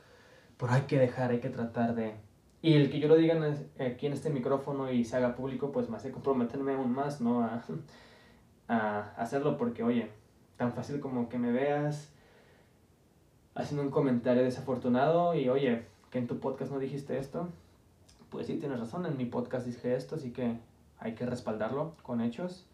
Pero 0.57 0.73
hay 0.73 0.83
que 0.83 0.99
dejar, 0.99 1.31
hay 1.31 1.41
que 1.41 1.49
tratar 1.49 1.95
de, 1.97 2.15
y 2.63 2.75
el 2.75 2.91
que 2.91 3.01
yo 3.01 3.09
lo 3.09 3.17
diga 3.17 3.35
aquí 3.81 4.07
en 4.07 4.13
este 4.13 4.31
micrófono 4.31 4.93
y 4.93 5.05
se 5.05 5.17
haga 5.17 5.35
público, 5.35 5.73
pues 5.73 5.89
me 5.89 5.97
hace 5.97 6.13
comprometerme 6.13 6.75
aún 6.75 6.93
más, 6.93 7.21
¿no? 7.21 7.43
A, 7.43 7.65
a 8.69 9.01
hacerlo 9.17 9.57
porque, 9.57 9.83
oye, 9.83 10.11
tan 10.57 10.73
fácil 10.73 11.01
como 11.01 11.29
que 11.29 11.39
me 11.39 11.51
veas 11.51 12.13
haciendo 13.57 13.83
un 13.83 13.91
comentario 13.91 14.45
desafortunado 14.45 15.35
y, 15.35 15.49
oye, 15.49 15.87
que 16.11 16.19
en 16.19 16.29
tu 16.29 16.39
podcast 16.39 16.71
no 16.71 16.79
dijiste 16.79 17.19
esto, 17.19 17.49
pues 18.31 18.47
sí, 18.47 18.59
tienes 18.59 18.79
razón, 18.79 19.05
en 19.07 19.17
mi 19.17 19.25
podcast 19.25 19.67
dije 19.67 19.97
esto, 19.97 20.15
así 20.15 20.31
que 20.31 20.59
hay 20.99 21.15
que 21.17 21.27
respaldarlo 21.27 21.95
con 22.03 22.21
hechos. 22.21 22.67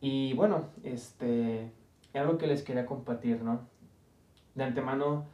Y 0.00 0.32
bueno, 0.32 0.64
este, 0.82 1.70
algo 2.14 2.38
que 2.38 2.46
les 2.46 2.62
quería 2.62 2.86
compartir, 2.86 3.42
¿no? 3.42 3.60
De 4.54 4.64
antemano, 4.64 5.26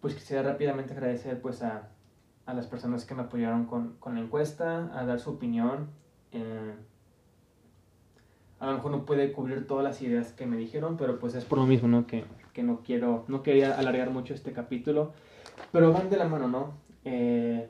pues 0.00 0.14
quisiera 0.14 0.42
rápidamente 0.42 0.94
agradecer 0.94 1.42
pues 1.42 1.62
a 1.62 1.90
a 2.50 2.54
las 2.54 2.66
personas 2.66 3.04
que 3.04 3.14
me 3.14 3.22
apoyaron 3.22 3.66
con, 3.66 3.96
con 4.00 4.14
la 4.14 4.20
encuesta, 4.20 4.90
a 4.98 5.04
dar 5.04 5.20
su 5.20 5.30
opinión. 5.30 5.88
Eh, 6.32 6.74
a 8.58 8.66
lo 8.66 8.72
mejor 8.74 8.90
no 8.90 9.06
puede 9.06 9.32
cubrir 9.32 9.66
todas 9.66 9.84
las 9.84 10.02
ideas 10.02 10.32
que 10.32 10.46
me 10.46 10.56
dijeron, 10.56 10.96
pero 10.96 11.18
pues 11.18 11.34
es 11.34 11.44
por 11.44 11.58
lo 11.58 11.66
mismo, 11.66 11.88
¿no? 11.88 12.06
Que, 12.06 12.24
que 12.52 12.62
no 12.62 12.82
quiero, 12.82 13.24
no 13.28 13.42
quería 13.42 13.78
alargar 13.78 14.10
mucho 14.10 14.34
este 14.34 14.52
capítulo, 14.52 15.12
pero 15.72 15.92
van 15.92 16.10
de 16.10 16.16
la 16.16 16.28
mano, 16.28 16.48
¿no? 16.48 16.74
Eh, 17.04 17.68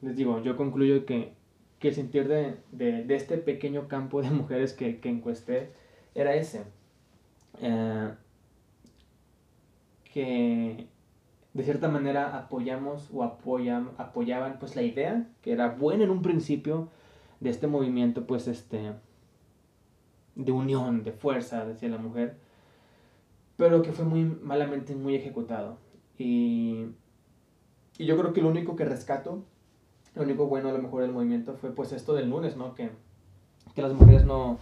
les 0.00 0.16
digo, 0.16 0.42
yo 0.42 0.56
concluyo 0.56 1.06
que, 1.06 1.32
que 1.78 1.88
el 1.88 1.94
sentir 1.94 2.28
de, 2.28 2.56
de, 2.72 3.14
este 3.14 3.38
pequeño 3.38 3.88
campo 3.88 4.22
de 4.22 4.30
mujeres 4.30 4.72
que, 4.72 5.00
que 5.00 5.08
encuesté 5.08 5.70
era 6.14 6.34
ese. 6.34 6.64
Eh, 7.60 8.10
que 10.12 10.88
de 11.54 11.62
cierta 11.62 11.88
manera 11.88 12.36
apoyamos 12.36 13.10
o 13.12 13.22
apoyan, 13.22 13.90
apoyaban 13.98 14.58
pues 14.58 14.76
la 14.76 14.82
idea, 14.82 15.26
que 15.42 15.52
era 15.52 15.68
buena 15.68 16.04
en 16.04 16.10
un 16.10 16.22
principio 16.22 16.88
de 17.40 17.50
este 17.50 17.66
movimiento 17.66 18.26
pues 18.26 18.48
este 18.48 18.92
de 20.34 20.52
unión, 20.52 21.04
de 21.04 21.12
fuerza, 21.12 21.66
decía 21.66 21.88
la 21.90 21.98
mujer, 21.98 22.36
pero 23.56 23.82
que 23.82 23.92
fue 23.92 24.04
muy 24.04 24.24
malamente 24.24 24.94
muy 24.94 25.14
ejecutado. 25.14 25.78
Y, 26.18 26.86
y 27.98 28.06
yo 28.06 28.16
creo 28.16 28.32
que 28.32 28.42
lo 28.42 28.48
único 28.48 28.76
que 28.76 28.84
rescato, 28.84 29.44
lo 30.14 30.22
único 30.22 30.46
bueno 30.46 30.68
a 30.68 30.72
lo 30.72 30.82
mejor 30.82 31.02
del 31.02 31.12
movimiento 31.12 31.54
fue 31.54 31.74
pues 31.74 31.92
esto 31.92 32.14
del 32.14 32.30
lunes, 32.30 32.56
¿no? 32.56 32.74
Que, 32.74 32.90
que 33.74 33.82
las 33.82 33.94
mujeres 33.94 34.24
no 34.24 34.58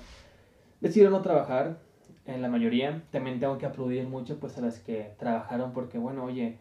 decidieron 0.81 1.12
no 1.12 1.22
trabajar, 1.22 1.79
en 2.26 2.42
la 2.42 2.48
mayoría. 2.48 3.03
También 3.11 3.40
tengo 3.40 3.59
que 3.59 3.66
aplaudir 3.66 4.07
mucho 4.07 4.38
pues 4.38 4.57
a 4.59 4.61
las 4.61 4.79
que 4.79 5.14
trabajaron 5.18 5.72
porque 5.72 5.98
bueno, 5.98 6.24
oye, 6.24 6.59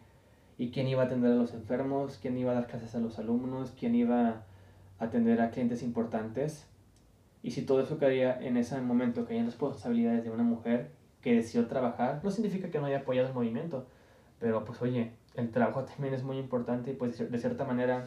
¿y 0.58 0.70
quién 0.70 0.88
iba 0.88 1.02
a 1.02 1.06
atender 1.06 1.32
a 1.32 1.36
los 1.36 1.54
enfermos? 1.54 2.18
¿Quién 2.20 2.36
iba 2.38 2.52
a 2.52 2.54
dar 2.54 2.66
clases 2.66 2.94
a 2.94 3.00
los 3.00 3.18
alumnos? 3.18 3.72
¿Quién 3.78 3.94
iba 3.94 4.28
a 4.28 5.04
atender 5.04 5.40
a 5.40 5.50
clientes 5.50 5.82
importantes? 5.82 6.66
Y 7.42 7.52
si 7.52 7.62
todo 7.62 7.80
eso 7.80 7.98
caía 7.98 8.38
en 8.40 8.56
ese 8.56 8.78
momento, 8.80 9.24
caían 9.24 9.46
responsabilidades 9.46 10.24
de 10.24 10.30
una 10.30 10.42
mujer 10.42 10.90
que 11.22 11.34
decidió 11.34 11.66
trabajar, 11.66 12.20
no 12.22 12.30
significa 12.30 12.70
que 12.70 12.78
no 12.78 12.86
haya 12.86 12.98
apoyado 12.98 13.28
el 13.28 13.34
movimiento, 13.34 13.86
pero 14.38 14.64
pues 14.64 14.80
oye, 14.82 15.12
el 15.34 15.50
trabajo 15.50 15.84
también 15.84 16.14
es 16.14 16.22
muy 16.22 16.38
importante 16.38 16.90
y 16.90 16.94
pues 16.94 17.18
de 17.30 17.38
cierta 17.38 17.64
manera 17.64 18.06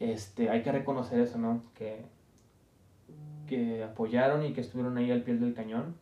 este, 0.00 0.50
hay 0.50 0.62
que 0.62 0.72
reconocer 0.72 1.20
eso, 1.20 1.38
¿no? 1.38 1.62
Que, 1.74 2.04
que 3.46 3.82
apoyaron 3.84 4.44
y 4.44 4.52
que 4.52 4.60
estuvieron 4.60 4.96
ahí 4.98 5.10
al 5.10 5.22
pie 5.22 5.36
del 5.36 5.54
cañón. 5.54 5.94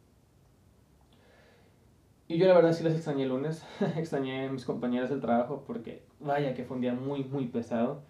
Y 2.27 2.39
yo 2.39 2.47
la 2.47 2.55
verdad 2.55 2.73
sí 2.73 2.83
les 2.83 2.95
extrañé 2.95 3.25
el 3.25 3.29
lunes, 3.29 3.65
extrañé 3.97 4.47
a 4.47 4.53
mis 4.53 4.65
compañeras 4.65 5.11
del 5.11 5.21
trabajo 5.21 5.63
porque 5.67 6.03
vaya 6.21 6.55
que 6.55 6.65
fue 6.65 6.77
un 6.77 6.81
día 6.81 6.95
muy, 6.95 7.23
muy 7.25 7.47
pesado. 7.47 8.03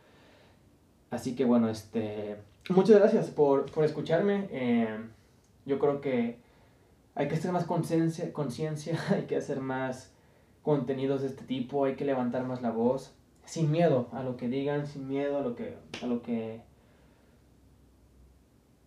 Así 1.10 1.34
que 1.36 1.44
bueno, 1.44 1.68
este, 1.68 2.36
muchas 2.70 2.98
gracias 2.98 3.30
por, 3.30 3.70
por 3.70 3.84
escucharme. 3.84 4.48
Eh, 4.50 4.98
yo 5.66 5.78
creo 5.78 6.00
que 6.00 6.38
hay 7.14 7.28
que 7.28 7.34
hacer 7.34 7.52
más 7.52 7.64
conciencia, 7.64 8.98
hay 9.10 9.22
que 9.22 9.36
hacer 9.36 9.60
más 9.60 10.12
contenidos 10.62 11.22
de 11.22 11.28
este 11.28 11.44
tipo, 11.44 11.84
hay 11.84 11.94
que 11.94 12.04
levantar 12.04 12.44
más 12.44 12.62
la 12.62 12.70
voz, 12.70 13.14
sin 13.44 13.70
miedo 13.70 14.08
a 14.12 14.22
lo 14.22 14.36
que 14.36 14.48
digan, 14.48 14.86
sin 14.86 15.06
miedo 15.06 15.38
a 15.38 15.42
lo 15.42 15.54
que, 15.54 15.76
a 16.02 16.06
lo 16.06 16.22
que 16.22 16.62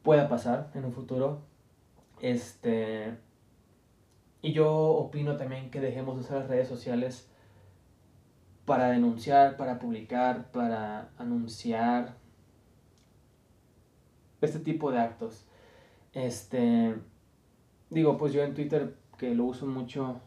pueda 0.03 0.27
pasar 0.27 0.71
en 0.73 0.85
un 0.85 0.93
futuro. 0.93 1.41
Este, 2.21 3.15
y 4.41 4.53
yo 4.53 4.71
opino 4.73 5.37
también 5.37 5.69
que 5.69 5.79
dejemos 5.79 6.15
de 6.15 6.21
usar 6.21 6.39
las 6.39 6.47
redes 6.47 6.67
sociales 6.67 7.29
para 8.65 8.89
denunciar, 8.89 9.55
para 9.55 9.79
publicar, 9.79 10.51
para 10.51 11.11
anunciar 11.17 12.15
este 14.41 14.59
tipo 14.59 14.91
de 14.91 14.99
actos. 14.99 15.45
Este, 16.13 16.95
digo, 17.89 18.17
pues 18.17 18.33
yo 18.33 18.43
en 18.43 18.53
Twitter, 18.53 18.95
que 19.17 19.33
lo 19.33 19.45
uso 19.45 19.65
mucho, 19.65 20.19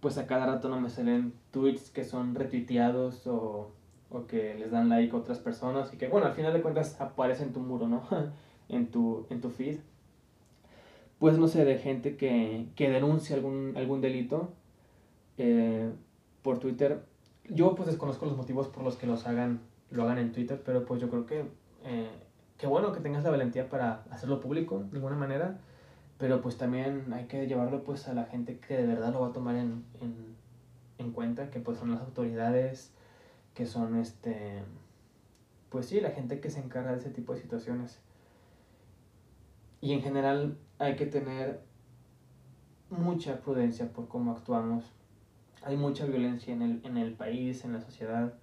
pues 0.00 0.18
a 0.18 0.26
cada 0.26 0.46
rato 0.46 0.68
no 0.68 0.80
me 0.80 0.90
salen 0.90 1.32
tweets 1.50 1.90
que 1.90 2.04
son 2.04 2.34
retuiteados 2.34 3.26
o, 3.26 3.70
o 4.10 4.26
que 4.26 4.54
les 4.54 4.70
dan 4.70 4.88
like 4.88 5.14
a 5.14 5.18
otras 5.18 5.38
personas 5.38 5.92
y 5.92 5.96
que, 5.96 6.08
bueno, 6.08 6.26
al 6.26 6.34
final 6.34 6.52
de 6.52 6.62
cuentas 6.62 7.00
aparece 7.00 7.44
en 7.44 7.52
tu 7.52 7.60
muro, 7.60 7.88
¿no? 7.88 8.02
en, 8.68 8.90
tu, 8.90 9.26
en 9.30 9.40
tu 9.40 9.50
feed. 9.50 9.78
Pues 11.18 11.38
no 11.38 11.48
sé, 11.48 11.64
de 11.64 11.78
gente 11.78 12.16
que, 12.16 12.66
que 12.76 12.90
denuncia 12.90 13.36
algún, 13.36 13.74
algún 13.76 14.00
delito 14.00 14.52
eh, 15.38 15.90
por 16.42 16.58
Twitter. 16.58 17.04
Yo 17.48 17.74
pues 17.74 17.88
desconozco 17.88 18.26
los 18.26 18.36
motivos 18.36 18.68
por 18.68 18.84
los 18.84 18.96
que 18.96 19.06
los 19.06 19.26
hagan, 19.26 19.60
lo 19.90 20.02
hagan 20.04 20.18
en 20.18 20.32
Twitter, 20.32 20.60
pero 20.64 20.84
pues 20.84 21.00
yo 21.00 21.08
creo 21.08 21.26
que, 21.26 21.44
eh, 21.84 22.10
que 22.58 22.66
bueno 22.66 22.92
que 22.92 23.00
tengas 23.00 23.24
la 23.24 23.30
valentía 23.30 23.68
para 23.68 24.04
hacerlo 24.10 24.40
público 24.40 24.84
de 24.90 24.96
alguna 24.96 25.16
manera 25.16 25.58
pero 26.18 26.40
pues 26.40 26.56
también 26.56 27.12
hay 27.12 27.26
que 27.26 27.46
llevarlo 27.46 27.84
pues 27.84 28.08
a 28.08 28.14
la 28.14 28.24
gente 28.24 28.58
que 28.58 28.76
de 28.76 28.86
verdad 28.86 29.12
lo 29.12 29.20
va 29.20 29.28
a 29.28 29.32
tomar 29.32 29.56
en, 29.56 29.84
en, 30.00 30.36
en 30.98 31.12
cuenta, 31.12 31.50
que 31.50 31.60
pues 31.60 31.78
son 31.78 31.90
las 31.90 32.00
autoridades, 32.00 32.92
que 33.54 33.66
son 33.66 33.96
este, 33.98 34.62
pues 35.70 35.86
sí, 35.86 36.00
la 36.00 36.10
gente 36.10 36.40
que 36.40 36.50
se 36.50 36.60
encarga 36.60 36.92
de 36.92 36.98
ese 36.98 37.10
tipo 37.10 37.34
de 37.34 37.40
situaciones. 37.40 37.98
Y 39.80 39.92
en 39.92 40.02
general 40.02 40.56
hay 40.78 40.96
que 40.96 41.06
tener 41.06 41.60
mucha 42.90 43.40
prudencia 43.40 43.92
por 43.92 44.08
cómo 44.08 44.32
actuamos. 44.32 44.84
Hay 45.62 45.76
mucha 45.76 46.06
violencia 46.06 46.54
en 46.54 46.62
el, 46.62 46.80
en 46.84 46.96
el 46.96 47.14
país, 47.14 47.64
en 47.64 47.72
la 47.72 47.80
sociedad. 47.80 48.34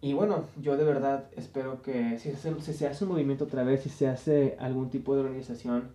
Y 0.00 0.14
bueno, 0.14 0.46
yo 0.60 0.76
de 0.76 0.84
verdad 0.84 1.28
espero 1.36 1.82
que 1.82 2.18
si 2.18 2.32
se, 2.32 2.60
si 2.60 2.72
se 2.72 2.86
hace 2.86 3.04
un 3.04 3.10
movimiento 3.10 3.44
otra 3.44 3.64
vez, 3.64 3.82
si 3.82 3.90
se 3.90 4.08
hace 4.08 4.56
algún 4.58 4.90
tipo 4.90 5.14
de 5.14 5.20
organización, 5.20 5.92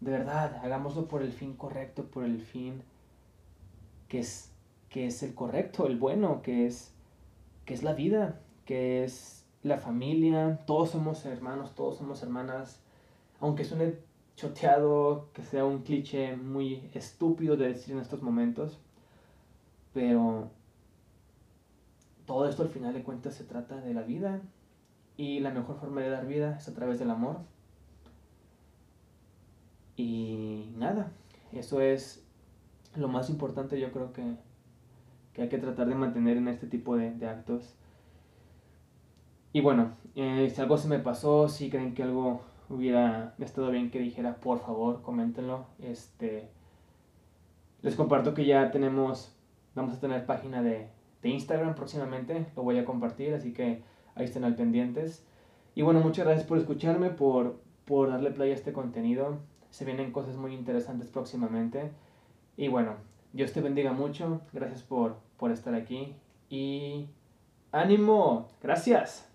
de 0.00 0.10
verdad, 0.10 0.60
hagámoslo 0.62 1.08
por 1.08 1.22
el 1.22 1.32
fin 1.32 1.54
correcto, 1.54 2.04
por 2.04 2.24
el 2.24 2.40
fin 2.40 2.82
que 4.08 4.20
es, 4.20 4.52
que 4.88 5.06
es 5.06 5.22
el 5.22 5.34
correcto, 5.34 5.86
el 5.86 5.98
bueno, 5.98 6.42
que 6.42 6.66
es, 6.66 6.92
que 7.64 7.74
es 7.74 7.82
la 7.82 7.94
vida, 7.94 8.40
que 8.64 9.04
es 9.04 9.44
la 9.62 9.78
familia, 9.78 10.60
todos 10.66 10.90
somos 10.90 11.24
hermanos, 11.26 11.74
todos 11.74 11.98
somos 11.98 12.22
hermanas, 12.22 12.80
aunque 13.40 13.64
suene 13.64 13.96
choteado, 14.36 15.30
que 15.32 15.42
sea 15.42 15.64
un 15.64 15.82
cliché 15.82 16.36
muy 16.36 16.88
estúpido 16.94 17.56
de 17.56 17.68
decir 17.68 17.94
en 17.94 18.00
estos 18.00 18.22
momentos, 18.22 18.78
pero 19.92 20.50
todo 22.28 22.46
esto 22.46 22.62
al 22.62 22.68
final 22.68 22.92
de 22.92 23.02
cuentas 23.02 23.34
se 23.34 23.44
trata 23.44 23.80
de 23.80 23.94
la 23.94 24.02
vida. 24.02 24.40
Y 25.16 25.40
la 25.40 25.50
mejor 25.50 25.80
forma 25.80 26.02
de 26.02 26.10
dar 26.10 26.26
vida 26.26 26.56
es 26.58 26.68
a 26.68 26.74
través 26.74 26.98
del 26.98 27.10
amor. 27.10 27.38
Y 29.98 30.70
nada, 30.76 31.10
eso 31.52 31.80
es 31.80 32.24
lo 32.94 33.08
más 33.08 33.28
importante 33.30 33.80
yo 33.80 33.90
creo 33.90 34.12
que, 34.12 34.22
que 35.32 35.42
hay 35.42 35.48
que 35.48 35.58
tratar 35.58 35.88
de 35.88 35.96
mantener 35.96 36.36
en 36.36 36.46
este 36.46 36.68
tipo 36.68 36.96
de, 36.96 37.10
de 37.10 37.28
actos. 37.28 37.74
Y 39.52 39.60
bueno, 39.60 39.96
eh, 40.14 40.50
si 40.54 40.60
algo 40.60 40.78
se 40.78 40.86
me 40.86 41.00
pasó, 41.00 41.48
si 41.48 41.68
creen 41.68 41.94
que 41.94 42.04
algo 42.04 42.42
hubiera 42.68 43.34
estado 43.40 43.70
bien 43.72 43.90
que 43.90 43.98
dijera, 43.98 44.36
por 44.36 44.60
favor, 44.60 45.02
coméntenlo. 45.02 45.66
Este, 45.80 46.48
les 47.82 47.96
comparto 47.96 48.34
que 48.34 48.46
ya 48.46 48.70
tenemos, 48.70 49.34
vamos 49.74 49.94
a 49.94 50.00
tener 50.00 50.26
página 50.26 50.62
de, 50.62 50.90
de 51.22 51.28
Instagram 51.28 51.74
próximamente, 51.74 52.46
lo 52.54 52.62
voy 52.62 52.78
a 52.78 52.84
compartir, 52.84 53.34
así 53.34 53.52
que 53.52 53.82
ahí 54.14 54.26
estén 54.26 54.44
al 54.44 54.54
pendientes. 54.54 55.26
Y 55.74 55.82
bueno, 55.82 55.98
muchas 56.00 56.24
gracias 56.24 56.46
por 56.46 56.58
escucharme, 56.58 57.10
por, 57.10 57.60
por 57.84 58.10
darle 58.10 58.30
play 58.30 58.52
a 58.52 58.54
este 58.54 58.72
contenido. 58.72 59.38
Se 59.70 59.84
vienen 59.84 60.12
cosas 60.12 60.36
muy 60.36 60.54
interesantes 60.54 61.08
próximamente. 61.08 61.90
Y 62.56 62.68
bueno, 62.68 62.96
Dios 63.32 63.52
te 63.52 63.60
bendiga 63.60 63.92
mucho. 63.92 64.40
Gracias 64.52 64.82
por, 64.82 65.16
por 65.36 65.52
estar 65.52 65.74
aquí. 65.74 66.14
Y 66.50 67.08
ánimo. 67.72 68.48
Gracias. 68.62 69.27